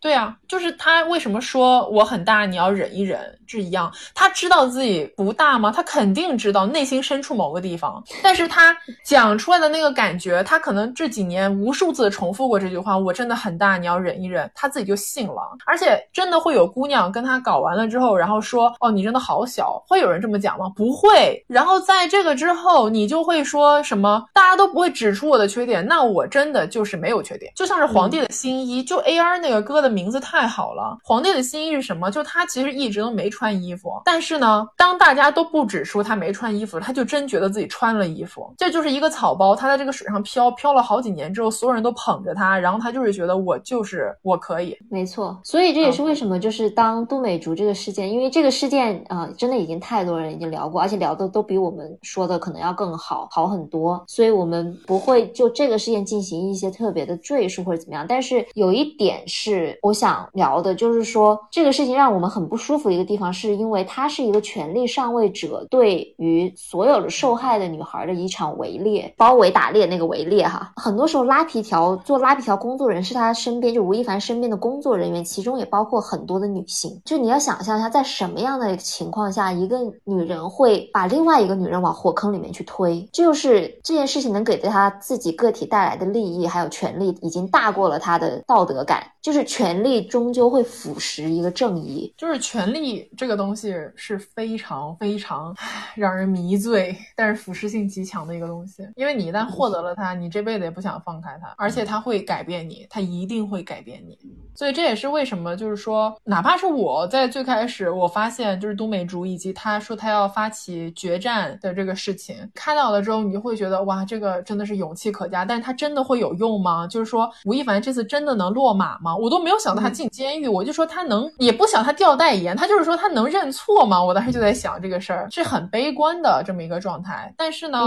[0.03, 3.89] 对啊，就是他为什么说我很大，你要忍一忍，是一样。
[4.13, 5.71] 他知道自己不大吗？
[5.73, 8.03] 他肯定知道，内心深处某个地方。
[8.21, 8.75] 但是他
[9.05, 15.57] 讲出来的那个感觉，他可能这几年无数次重复过这句话：“我真的很大，你要忍一忍。”他自己就信了。
[15.65, 20.69] 而且真的会有姑娘跟他搞完了之后，然后说：“哦，你真的好小。”会有人这么讲吗？
[20.75, 21.41] 不会。
[21.47, 24.25] 然后在这个之后，你就会说什么？
[24.33, 27.49] 大家都不会指出我的缺点，那我真的就是没有缺点。
[27.55, 29.92] 就像是皇帝的新衣，就 A R 那个歌的。
[29.93, 32.11] 名字太好了，皇帝的新衣是什么？
[32.11, 38.53] 就他其实一直都没穿衣服，但是呢，当大家都不指出他没穿衣服，他就真觉得自己穿了衣服。
[38.57, 45.39] 这就是一个草包，他在这个水上漂漂了好几年之后，所有人都捧着他，然后他就是觉得我就是我可以，没错。
[45.43, 58.05] 所以这也是为什么就是当都美竹这个事件，因为这个事件啊，真的已经太多人已经聊过，而且聊的都比我们说的可能要更好好很多，所以我们不会就这个事件进行一些特别的赘述或者怎么样。
[58.07, 59.77] 但是有一点是。
[59.83, 70.71] 我想聊的就是说，这个事情让我们很不舒服的一个地方，是因为它是一个权力上位者对于所有的受害的女孩的一场围猎、包围打猎那个围猎哈。
[70.77, 77.01] 很多时候拉皮条做拉皮条工作人是他身边就吴亦凡身边的工作人员，其中也包括很多的女性。
[77.03, 83.05] 就你要想象一下，在什么样的情况下，一个女人会把另外一个女人往火坑里面去推？
[83.11, 89.03] 这就是这件事情能给他自己个体带来的利益还有权利，已经大过了他的道德感。
[89.21, 95.51] 就是权权力终究会腐蚀一个正义，就是权力这个东西是非常非常
[95.95, 98.87] 让人迷醉，但是腐蚀性极强的一个东西。
[98.95, 104.15] 因为你一旦获得了它，你这辈子也不想放开它，而且它会改变你，它一定会改变你。
[104.55, 115.43] 所以这也是为什么，就是说，哪怕是我在最开始，我发现就是都美竹以及他说他要发起决战的这个事情，看到了之后，你就会觉得哇，这个真的是勇气可嘉。
[115.43, 116.85] 但是他真的会有用吗？
[116.85, 119.17] 就是说，吴亦凡这次真的能落马吗？
[119.17, 124.03] 我都没有想到他进监狱，我就说他能，也不想他掉代言，他就是说他能认错吗？
[124.03, 127.33] 我当时就在想这个事儿是很悲观的这么一个状态。
[127.37, 127.79] 但是呢，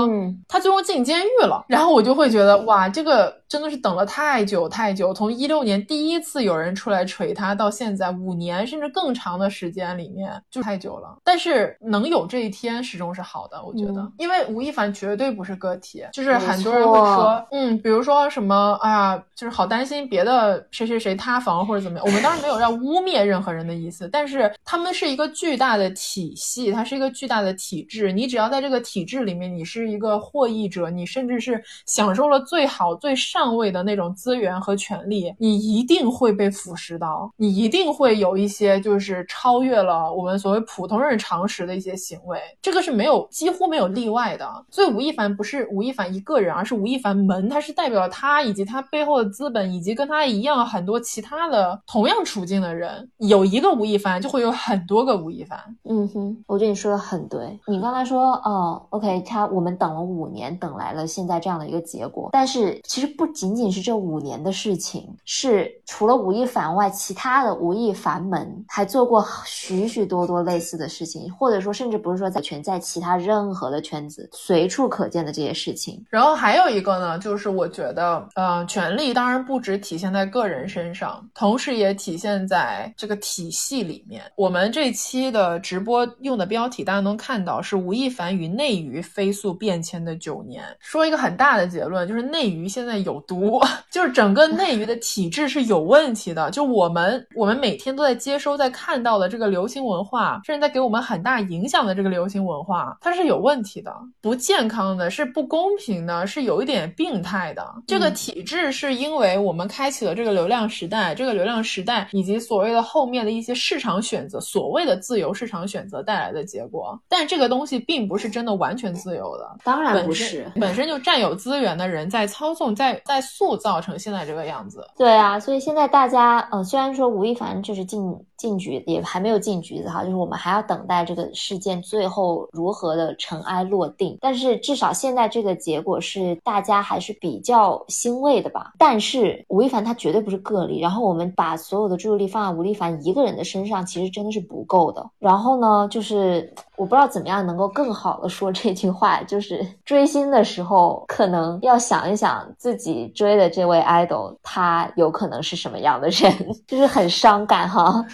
[0.48, 11.18] 他最后进监狱了，然后我就会觉得哇，这个真的是等了太久太久，从一六年第一次有人出来锤他到现在五年甚至更长的时间里面就太久了。
[11.24, 21.56] 但是能有这一天始终是好的，我觉得，因为吴亦凡绝对不是个体，就是很多人会说，嗯，比如说什么，哎呀，就是好担心别的谁谁谁塌房。
[21.66, 22.06] 或者怎么样？
[22.06, 28.12] 我们当然没有要污蔑任何人的意思，但是他们是一个巨大的体系，它是一个巨大的体制。
[28.12, 44.48] 你只要在这个体制里面，你是一个获益者，你甚至是享受了最好、最上上位的那种资源和权利，你一定会被腐蚀到，你一定会有一些就是超越了我们所谓普通人常识的一些行为，这个是没有几乎没有例外的。
[44.70, 51.36] 所以吴亦凡不是吴亦凡一个人，而是吴亦凡门，他是代表他以及他背后的资本，以及跟他一样很多其他。
[51.46, 55.58] 的同样处境的人，有一个吴亦凡，就会有很多个吴亦凡。
[55.88, 57.60] 嗯哼，我觉得你说的很对。
[57.66, 62.30] 你刚才说，哦，OK，他我们等了五年，等来了现在这样的一个结果。
[62.32, 76.04] 但是其实不不仅仅是这五年的事情，是除了吴亦凡外，其他的吴亦凡们还做过许许多多类似的事情，或者说甚至不是说在全在其他任何的圈子随处可见的这些事情。
[76.08, 81.28] 然后还有一个呢，就是我觉得，呃，权力当然不只体现在个人身上。
[81.34, 84.22] 同时也体现在这个体系里面。
[84.36, 90.64] 我们这期的直播用的标题，大家能看到是吴亦凡与内娱飞速变迁的九年。
[90.78, 93.60] 说一个很大的结论，就是内娱现在有毒，
[93.92, 96.50] 就是整个内娱的体制是有问题的。
[96.50, 107.62] 就我们我们每天都在接收、在看到的这个流行文化，甚至在给我们很大影响的这个流行文化，它是有问题的，不健康的，是不公平的，是有一点病态的。
[107.86, 111.26] 这个体制是因为我们开启了这个流量时代，这。
[111.26, 124.86] 个流量时代以及所谓的后面的一些市场选择，所谓的自由市场选择带来的结果，但这个东西并不是真的完全自由的，当然不是，本身就占有资源的人在操纵，在在塑造成现在这个样子。
[124.96, 128.02] 对啊，所以现在大家，呃，虽然说吴亦凡就是进
[128.36, 134.16] 进局也还没有进局子哈，就是我们还要等待这个事件最后如何的尘埃落定。
[134.20, 138.72] 但是至少现在这个结果是大家还是比较欣慰的吧。
[138.78, 145.04] 但是吴亦凡他绝对不是个例，然后我们把所有的注意力放在吴亦凡一个人的身上，其实真的是不够的。
[145.18, 156.32] 然后呢，就是我不知道怎么样能够更好的说这句话，就是追星的时候可能要想一想自己追的这位 idol 他有可能是什么样的人，
[156.66, 158.04] 就是很伤感哈。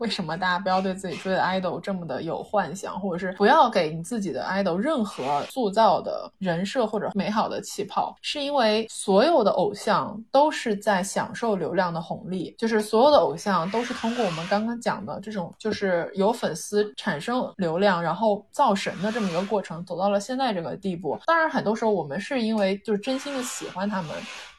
[0.00, 8.16] 为什么大家不要对自己追的 idol 这么的有幻想，或者是不要给你自己的 idol 任何塑造的人设或者美好的气泡？
[8.22, 21.18] 是因为所有的偶像都是在享受流量的红利，就是所有的偶像都是通过我们刚刚讲的这种，就是有粉丝产生流量，然后造神的这么一个过程，走到了现在这个地步。
[21.26, 24.10] 当然，很多时候我们是因为就是真心的喜欢他们。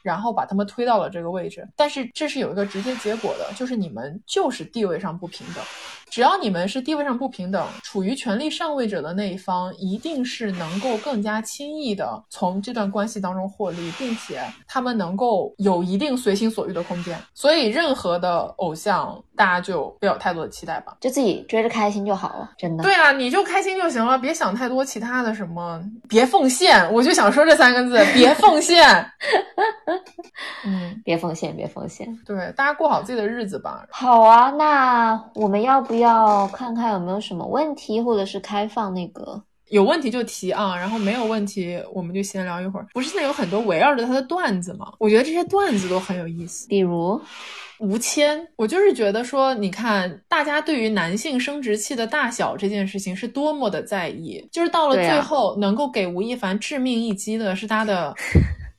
[0.02, 5.64] 然后把他们推到了这个位置，但是这是有一个直接结果的，就是你们就是地位上不平等。
[6.12, 17.18] 只要你们是地位上不平等，处于权力上位者的那一方，一定是能够更加轻易的从这段关系当中获利，并且他们能够有一定随心所欲的空间。
[17.32, 22.82] 所以，任何的偶像，大家就不要太多的期待吧，就自己追着开心就好了，真的。
[22.82, 26.92] 对啊，你就开心就行了，别想太多其他的什么，别奉献。
[26.92, 28.86] 我就想说这三个字，别奉献。
[30.66, 32.06] 嗯，别奉献，别奉献。
[32.26, 33.86] 对，大家过好自己的日子吧。
[33.90, 36.01] 好啊，那我们要不要
[36.52, 39.42] 看看有没有什么问题，或者是开放那个？
[39.70, 42.86] 有问题就提啊，然后没有问题我们就闲聊一会儿。
[42.92, 44.92] 不是现在有很多围绕着他的段子吗？
[44.98, 46.68] 我觉得这些段子都很有意思。
[46.68, 47.18] 比如
[47.78, 58.14] 吴谦，我就是觉得说，你看大家对于男性生殖器的大小这件事情是多么的在意，就是到了最后能够给吴亦凡致命一击的是他的。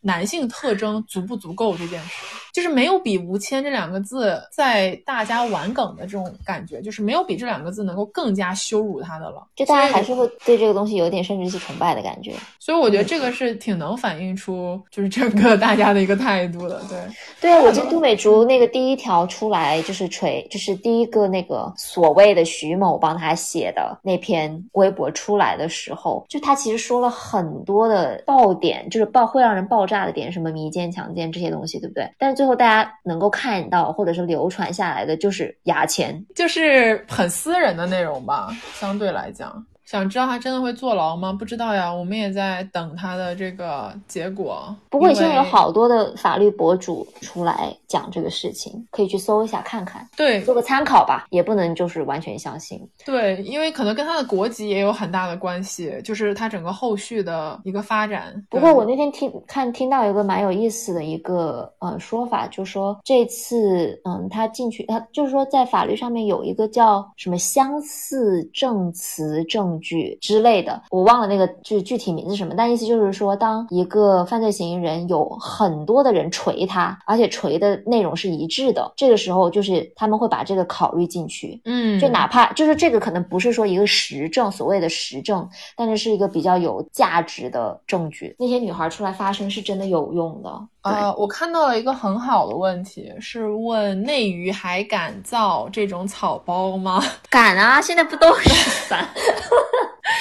[0.04, 2.12] 男性特征足不足够这件事，
[2.54, 9.42] 就是没有比吴谦这两个字在大家玩梗的这种感觉，就是没有比这两个字能够更加羞辱他的了。
[9.56, 12.34] 就大家还是会对这个东西有点生殖器崇拜的感觉。
[12.60, 16.82] 所以我觉得这个是挺能反映出就是整个大家的一个态度的。
[16.90, 17.00] 对，
[17.40, 29.93] 对啊，我记得杜美竹那个第一条出来就是锤，就是第一个那个所谓的徐某帮他写的那篇微博出来的时候，就他其实说了很多的爆点，就是爆会让人爆炸。
[29.94, 32.12] 大的点什么迷奸、强奸这些东西，对不对？
[32.18, 39.66] 但是最后大家能够看到或者是流传下来的，就是牙签，就是很私人的内容吧，相对来讲。
[39.94, 41.32] 想知道他真的会坐牢吗？
[41.32, 44.76] 不知道呀，我们也在等他的这个结果。
[44.90, 52.82] 不过现在有好多的法律博主出来讲这个事情，可以去搜一下看看，对，做个参考吧，也不能就是完全相信。
[53.06, 58.34] 对，因为可能跟他的国籍也有很大的关系，就是他整个后续的一个发展。
[58.50, 69.80] 不过我那天听看听到一个蛮有意思的一个呃说法，就说这次嗯他进去他就是说在法律上面有一个叫什么相似证词证。
[69.84, 88.36] 剧之类的，我忘了那个具具体名字什么，但意思就是说，当一个犯罪嫌疑人有很多的人锤他，而且锤的内容是一致的，这个时候就是他们会把这个考虑进去，嗯，就哪怕就是这个可能不是说一个实证，所谓的实证，但是是一个比较有价值的证据。
[88.40, 90.50] 那些女孩出来发声是真的有用的。
[90.84, 97.02] 呃，我看到了一个很好的问题，是问内娱还敢造这种草包吗？
[97.30, 98.50] 敢啊，现在不都是
[98.90, 99.08] 敢？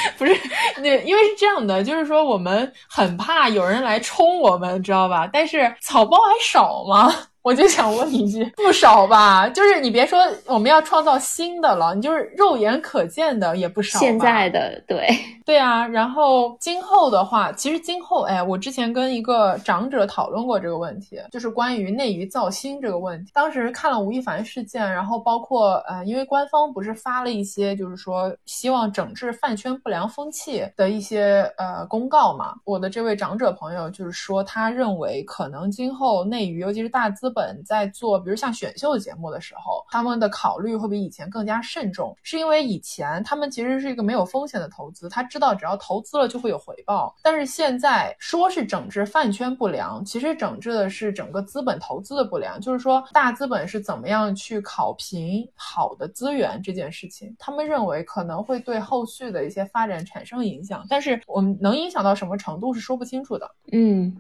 [0.19, 0.37] 不是，
[0.79, 5.29] 那因为是这样的，就是说我们很怕有人来冲我们，知道吧？
[5.33, 7.13] 但是草包还少吗？
[7.43, 9.49] 我就想问一句，不少吧？
[9.49, 13.99] 就是你别说我们要创造新的了，你就是肉眼可见的也不少。
[13.99, 15.09] 现在的对
[15.45, 23.33] 对啊，然后今后的话，其实今后，哎，我之前跟一个长者讨论过这个问题，就是关于内娱造星这个问题。
[23.35, 32.55] 当时看了吴亦凡事件，然后包括呃，因为官方不是发了一些就是说希望整治饭圈不良风气的一些呃公告嘛。
[32.65, 37.32] 我的这位长者朋友就是说，他认为可能今后内娱，尤其是大资。
[37.33, 47.15] 本在做，比如像选秀节目的时候，他们的考虑会比以前更加慎重，是因为以前他们其实是一个没有风险的投资，他知道只要投资了就会有回报。
[47.23, 63.51] 但是现在说是整治饭圈不良，其实整治的是整个资本投资的不良，就是说大资本是怎么样去考评好的资源这件事情，他们认为可能会对后续的一些发展产生影响，但是我们能影响到什么程度是说不清楚的。
[63.73, 64.15] 嗯，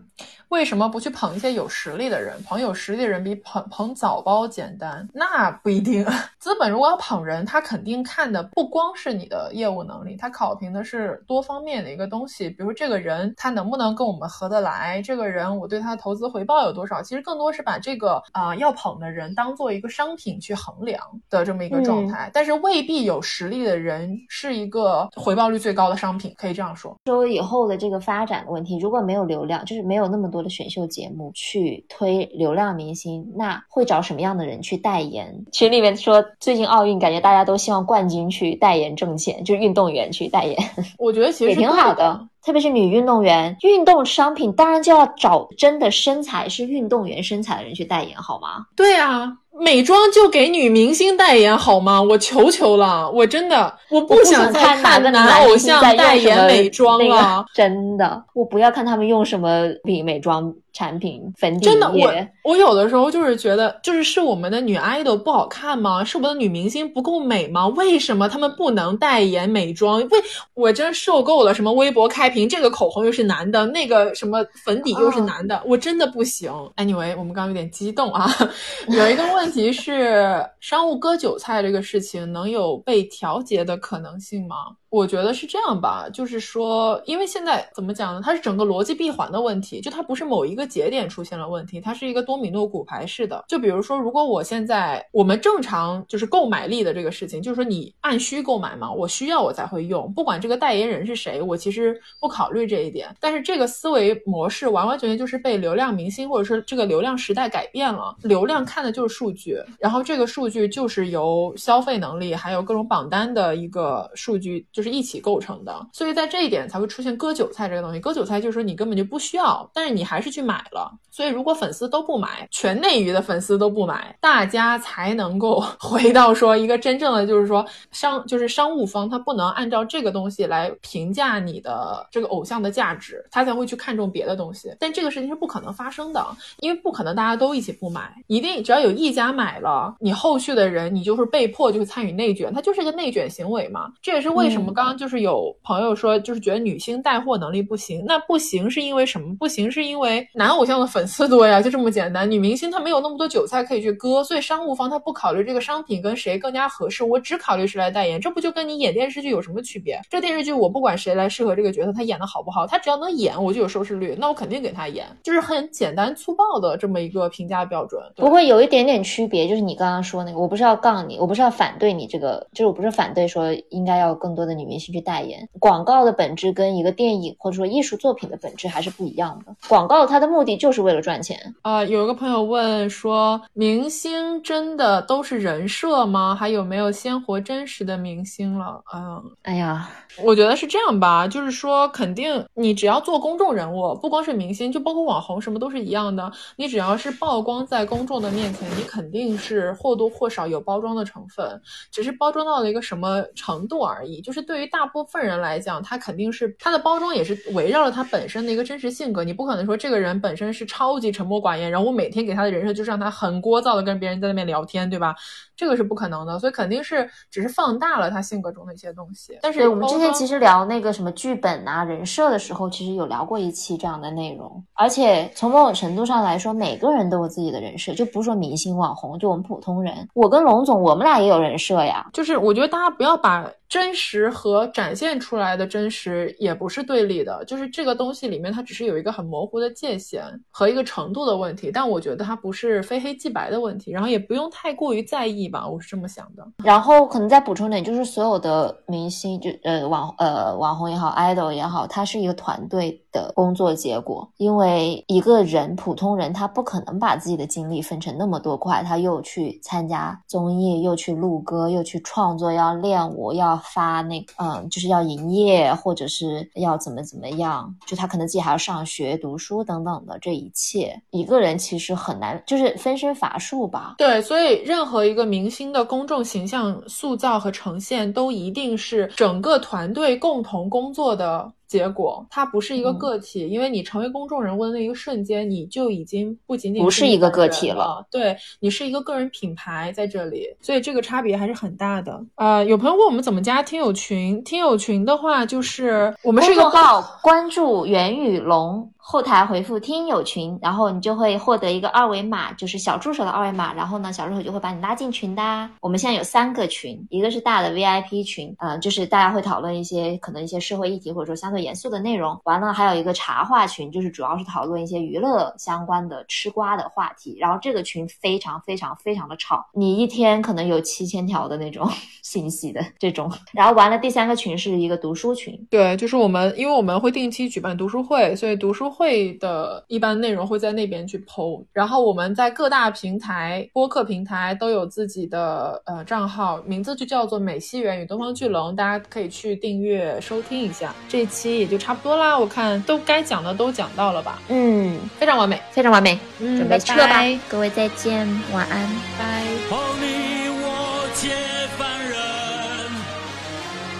[0.49, 2.43] 为什么不去捧一些有实力的人？
[2.45, 3.02] 捧有实力。
[3.03, 6.07] 的人比捧捧早包简单，那不一定。
[6.39, 17.03] 资本如果要捧人，他肯定看的不光是你的业务能力，他考评的是多方面的一个东西，比如这个人他能不能跟我们合得来，这个人我对他的投资回报有多少。
[17.03, 21.01] 其实更多是把这个啊要捧的人当做一个商品去衡量
[21.31, 26.97] 的这么一个状态，但是未必有实力的人是一个回报率最高的商品，可以这样说。
[27.05, 35.45] 说以后的这个发展的问题，如果没有流量，就是没有那么多的选秀节目去推流量明星，那会找什么样的人去代言？
[35.53, 40.57] 群里面说最近奥运，感觉大家都希望冠军去代言挣钱，就是运动员去代言。
[40.99, 48.66] 我觉得其实也挺好的，特别是女运动员，运动商品当然就要找真的身材是运动员身材的人去代言，好吗？
[48.76, 49.32] 对啊。
[49.61, 52.01] 美妆就给女明星代言好吗？
[52.01, 60.53] 我求求了，我真的我不想再看男偶像代言美妆了， 真的，我不要看他们用什么比美妆。
[60.74, 62.11] 产品粉底真的，我
[62.45, 66.03] 我有的时候就是觉得，就是是我们的女 idol 不好看吗？
[66.03, 67.66] 是我们的女明星不够美吗？
[67.68, 70.01] 为什么他们不能代言美妆？
[70.09, 70.18] 为
[70.55, 71.53] 我真受够了！
[71.53, 76.51] 什么微博开屏，这个口红又是男的，那个什么粉底又是男的，我真的不行。
[76.76, 78.28] Anyway，我们刚刚有点激动啊。
[78.89, 84.57] 有一个问题是，商务割韭菜这个事情能有被调节的可能性吗？
[84.93, 88.20] 我觉得是这样吧，就是说，因为现在怎么讲呢？
[88.22, 93.43] 它是整个逻辑闭环的问题，就它不是某一个节点出现了问题，它是一个多米诺骨牌式的。
[93.49, 103.09] 就比如说，如果我现在我们正常就是购买力的这个事情，就是说你按需购买嘛，我需要我才会用，不管这个代言人是谁，我其实不考虑这一点。
[103.18, 108.14] 但是这个思维模式完完全全就是被流量明星或者是这个流量时代改变了。
[108.20, 114.82] 流量看的就是数据，然后这个数据就是由消费能力还有各种榜单的一个数据就。
[114.83, 118.01] 是一起构成的，所以在这一点才会出现割韭菜这个东西。
[118.01, 120.93] 割韭菜就是说你根本就不需要，但是你还是去买了。
[121.11, 134.74] 所以如果粉丝都不买，全内娱的粉丝都不买，大家才能够 回到说一个真正的就是说商就是商务方他不能按照这个东西来评价你的这个偶像的价值，他才会去看重别的东西。
[134.80, 136.26] 但这个事情是不可能发生的，
[136.61, 143.93] 因为不可能大家都一起不买，一定只要有一家买了，你后续的人你就是被迫就会参与内卷，它就是一个内卷行为嘛。
[144.01, 144.72] 这也是为什么。
[144.73, 149.35] 刚刚就是有朋友说，就是觉得女星带货能力不行，那不行是因为什么？
[149.39, 152.31] 不行是因为男偶像的粉丝多呀，就这么简单。
[152.31, 160.01] 女明星她没有那么多韭菜可以去割，所以商务方他不考虑这个商品跟谁更加合适，我只考虑谁来代言，这不就跟你演电视剧有什么区别？
[160.09, 168.01] 这电视剧我不管谁来适合这个角色，他演的好不好，他只要能演，我就有收视率，那我肯定给他演，就是很简单粗暴的这么一个评价标准。
[168.16, 175.49] 不会有一点点区别，就是你刚刚说那个，我不是要杠你，我不是要反对你这个，就是我不是反对说应该要更多的女明星去代言。
[175.59, 179.55] 广告的本质跟一个电影或者说艺术作品的本质还是不一样的。
[179.69, 181.85] 广告它的目的就是为了赚钱啊。
[181.85, 186.35] 有一个朋友问说，明星真的都是人设吗？
[186.35, 188.83] 还有没有鲜活真实的明星了？
[188.95, 189.91] 嗯，哎呀。
[190.23, 196.31] 我觉得是这样吧，就是说，肯定你只要做公众人物，不光是明星，就包括网红，什么都是一样的。
[196.57, 201.59] 你只要是曝光在公众的面前，你肯定是或多或少有包装的成分，
[201.91, 204.21] 只是包装到了一个什么程度而已。
[204.21, 209.22] 就是对于大部分人来讲，他肯定是他的包装也是围绕着他本身的一个真实性格。
[209.24, 215.14] 你不可能说这个人本身是超级沉默寡言，然后我每天给他的人设就是让他很聒噪的跟别人在那边聊天，对吧？
[215.55, 219.38] 这个是不可能的，所以肯定是只是放大了他性格中的一些东西。
[219.43, 224.64] 但是我们之前其实聊那个什么剧本啊、人设的时候，其实有聊过一期这样的内容。
[224.74, 230.09] 而且从某种程度上来说，每个人都有自己的人设，就不是说明星、网红，就我们普通人。
[230.14, 232.09] 我跟龙总，我们俩也有人设呀。
[232.12, 233.49] 就是我觉得大家不要把。
[233.73, 246.47] 真实和展现出来的真实也不是对立的，就是这个东西里面它只是有一个很模糊的界限和一个程度的问题，但我觉得它不是非黑即白的问题，然后也不用太过于在意吧，我是这么想的。
[246.62, 263.53] 然后可能再补充点，就是所有的明星，就呃网呃网红也好，idol 也好，它是一个团队的工作结果，因为一个人普通人他不可能把自己的精力分成那么多块，他又去参加综艺，又去录歌，又去创作，要练舞，要。
[263.73, 273.95] 发那个嗯，就是要营业，或者是要怎么怎么样，就他可能自己还要上学、读书等等的，这一切一个人其实很难，就是分身乏术吧。
[273.99, 281.53] 对，所以任何一个明星的公众形象塑造和呈现，都一定是整个团队共同工作的。
[281.73, 292.23] 结果，它不是一个个体，因为你成为公众人物的那一个瞬间，你就已经不仅仅不是一个个体了，对你是一个个人品牌在这里，所以这个差别还是很大的。
[292.35, 305.69] 呃，有朋友问我们怎么加听友群，听友群的话就是我们是一个号，关注袁宇龙后台回复“听友群”，然后你就会获得一个二维码，就是小助手的二维码，然后呢，小助手就会把你拉进群的。
[305.83, 312.41] 我们现在有三个群，一个是大的 VIP 群，呃，就是大家会讨论一些可能一些社会议题或者说相对严肃的内容。
[312.45, 317.37] 完了，还有一个茶话群，就是主要是讨论一些娱乐相关的吃瓜的话题。
[317.39, 321.87] 然后这个群非常非常非常的吵，你一天可能有七千条的那种
[322.25, 323.31] 信息的这种。
[323.53, 329.02] 然后完了，第三个群是一个读书群，对，就是我们，因为我们会定期举办读书会，所以读书会
[329.41, 331.63] 的一般内容会在那边去剖。
[331.73, 340.95] 然后我们在各大平台、播客平台都有自己的呃账号，名字就叫做美西园与东方巨龙，大家可以去订阅收听一下。
[341.09, 344.41] 这一期也就差不多啦，我看都该讲的都讲到了吧？
[344.49, 348.89] 嗯，非常完美，非常完美，嗯准备撤吧拜拜，各位再见，晚安。
[349.19, 349.43] 拜。
[349.71, 351.31] 哦，你我皆
[351.77, 352.19] 凡人，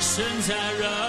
[0.01, 1.02] 生在人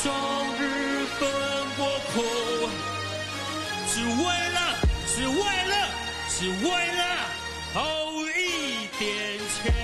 [0.00, 0.12] 终
[0.56, 1.28] 日奔
[1.76, 2.22] 波苦，
[3.88, 4.22] 只为
[4.54, 4.58] 了，
[5.08, 5.34] 只为
[5.66, 5.74] 了，
[6.28, 7.02] 只为了
[7.74, 7.80] 哦
[8.36, 9.74] 一点钱。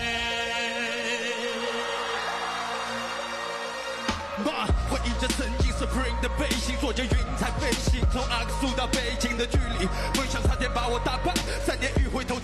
[4.44, 11.34] 妈，回忆着曾经 Supreme 的背心，坐着云彩飞行，从阿克苏到北京的距离，梦想差点把我打败，
[11.66, 12.38] 三年一回头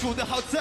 [0.00, 0.60] 发现大多数的好在。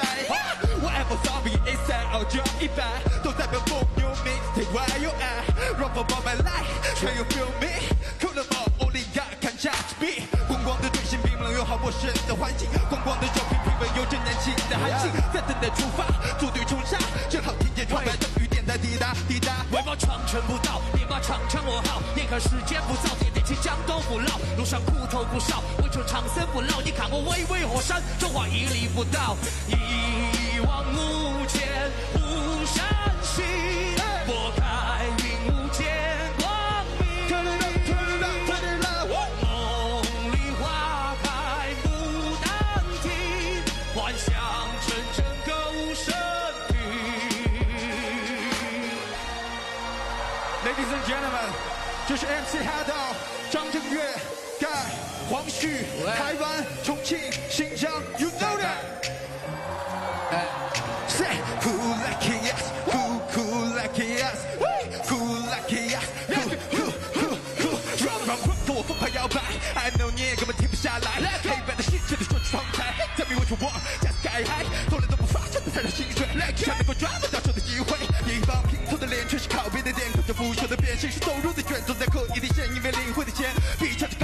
[0.82, 2.84] Whatever zombie inside or job 一百，
[3.24, 6.68] 都代表 for you mixtape where you at Run for my life,
[7.00, 7.88] can you feel me?
[8.20, 10.28] Cool them all, only God can judge me。
[10.48, 16.06] 光光的队形冰冷又好陌生的环境，光光的酒瓶平稳有着年轻的寒气，在等待出发，
[16.38, 16.98] 组队冲杀，
[17.30, 18.28] 正好听见窗外的
[18.78, 19.66] 滴答滴答。
[19.72, 22.02] 为我长城不到，别把长枪我好。
[22.16, 24.40] 眼看时间不早，点点起江东不老。
[24.58, 26.82] 路上苦头不少，为求长生不老。
[26.82, 29.36] 你看我巍巍火山，中华屹立不倒。
[29.68, 32.86] 一往无前，无山
[33.22, 33.44] 行，
[51.10, 51.50] gentlemen，
[52.08, 52.94] 这是 MC 哈道、
[53.50, 54.00] 张震岳、
[54.62, 54.68] 盖、
[55.28, 57.18] 黄旭、台湾、重庆、
[57.50, 58.78] 新疆，You know that。
[61.08, 61.26] Say
[61.64, 64.38] cool like yes, cool cool like yes,
[65.08, 67.80] cool like yes, cool cool cool cool。
[68.06, 69.42] Run run run，跟我疯狂摇摆
[69.74, 71.10] ，I know 你也根本停不下来。
[71.42, 77.98] 黑白的世界里说出窗台，Tell me what you want，加 sky high，从来都不发生的才让薪水，才能够抓不到手的机会。
[78.30, 78.79] 一方拼凑的脸，却
[80.10, 84.16] 是靠边的点，口着腐朽的变形，是走入的卷，总在刻意的陷，因为领会的钱，比唱着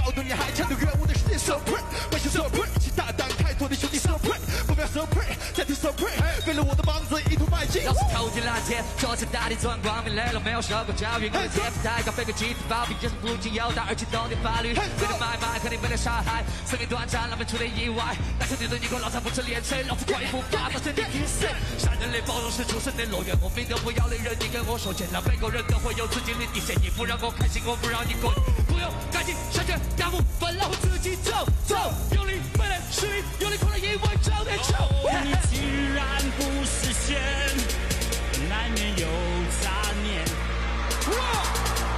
[8.65, 14.73] 头天蓝天，坐在大地钻光明磊落，没有受过教育，我的天赋太高，飞个集体暴毙，人生不仅有道，而且懂点法律。
[14.73, 18.15] 为了买卖，肯定没得杀害，生命短暂，难免出点意外。
[18.39, 21.45] 但是你对你我老丈不吃连吹，老夫怪不发到身体一死。
[21.77, 28.33] 善人类包容是出生的乐园，我命都不要的人，你跟我说见了，每个人都会有自己的底线，你不让我开心，我不让你滚。
[28.65, 31.31] 不用赶紧下决大步分了，我自己走
[31.67, 31.75] 走，
[32.15, 34.73] 用力没得失语，用力哭了一晚找点酒。
[35.23, 35.61] 你既
[35.93, 36.03] 然
[36.37, 37.21] 不实现，
[38.97, 39.07] 有
[39.61, 39.69] 杂
[40.03, 40.23] 念。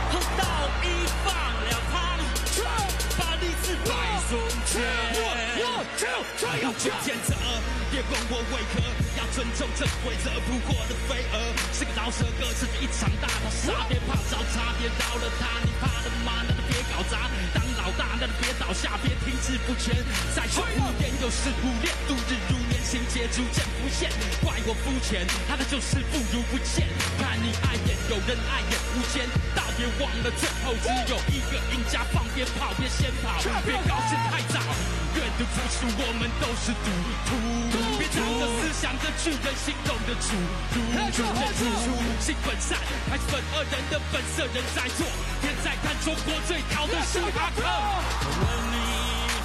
[0.10, 0.44] 横刀
[0.84, 0.86] 一
[1.24, 1.26] 放
[1.64, 1.94] 了他，
[3.18, 3.90] 把理智摆
[4.30, 4.32] 中
[4.65, 4.82] 间。
[5.19, 5.61] 我
[5.95, 6.02] 就
[6.38, 7.36] 这样去谴责，
[7.91, 8.82] 别问我为何
[9.18, 10.32] 要尊重这规则。
[10.48, 11.34] 不过的飞蛾
[11.74, 15.48] 是个饶舌歌，是一场大逃杀，别怕找茬，别饶了他。
[15.64, 16.32] 你怕了吗？
[16.48, 17.30] 那就别搞砸。
[17.96, 19.96] 大，那就别倒下，别停滞不前。
[20.36, 24.10] 再说无言又是无恋，度日如年，情节逐渐浮现。
[24.44, 26.88] 怪我肤浅，他的就是不如不见。
[27.20, 29.24] 看你碍眼，有人碍眼无间，
[29.56, 34.60] 道别忘了最后只有一个赢家，放鞭炮别先跑，别高兴太早。
[35.18, 36.90] 愿赌服输，我们都是赌
[37.26, 37.30] 徒。
[37.98, 40.38] 别仗着思想的巨人，心动的主，
[40.70, 40.78] 主
[41.10, 42.78] 主人之初，性本善
[43.10, 45.08] 还是本恶人的本色，人在做，
[45.42, 47.77] 天在看，中国最好的是哈克。
[48.40, 48.76] 问你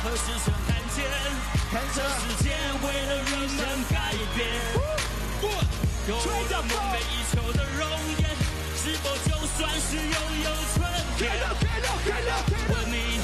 [0.02, 1.04] 何时曾看见，
[1.94, 2.46] 这世界
[2.82, 3.60] 为了人们
[3.90, 3.94] 改
[4.36, 4.40] 变，
[6.08, 7.80] 有了梦寐以求的容
[8.18, 8.22] 颜，
[8.76, 10.76] 是否就算是拥有春
[11.16, 11.20] 天？
[12.68, 13.20] 问你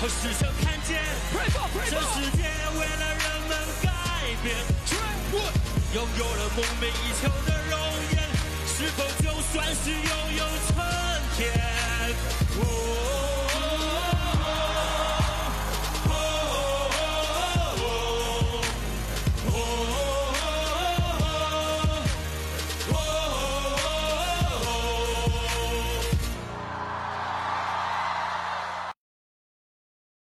[0.00, 1.02] 何时曾看见，
[1.90, 2.38] 这世界
[2.78, 3.52] 为了人们
[3.82, 3.86] 改
[4.42, 4.46] 变，
[5.94, 7.72] 拥有了梦寐以求的容
[8.12, 8.16] 颜，
[8.66, 10.02] 是否就算是拥
[10.36, 10.74] 有春
[11.36, 11.42] 天？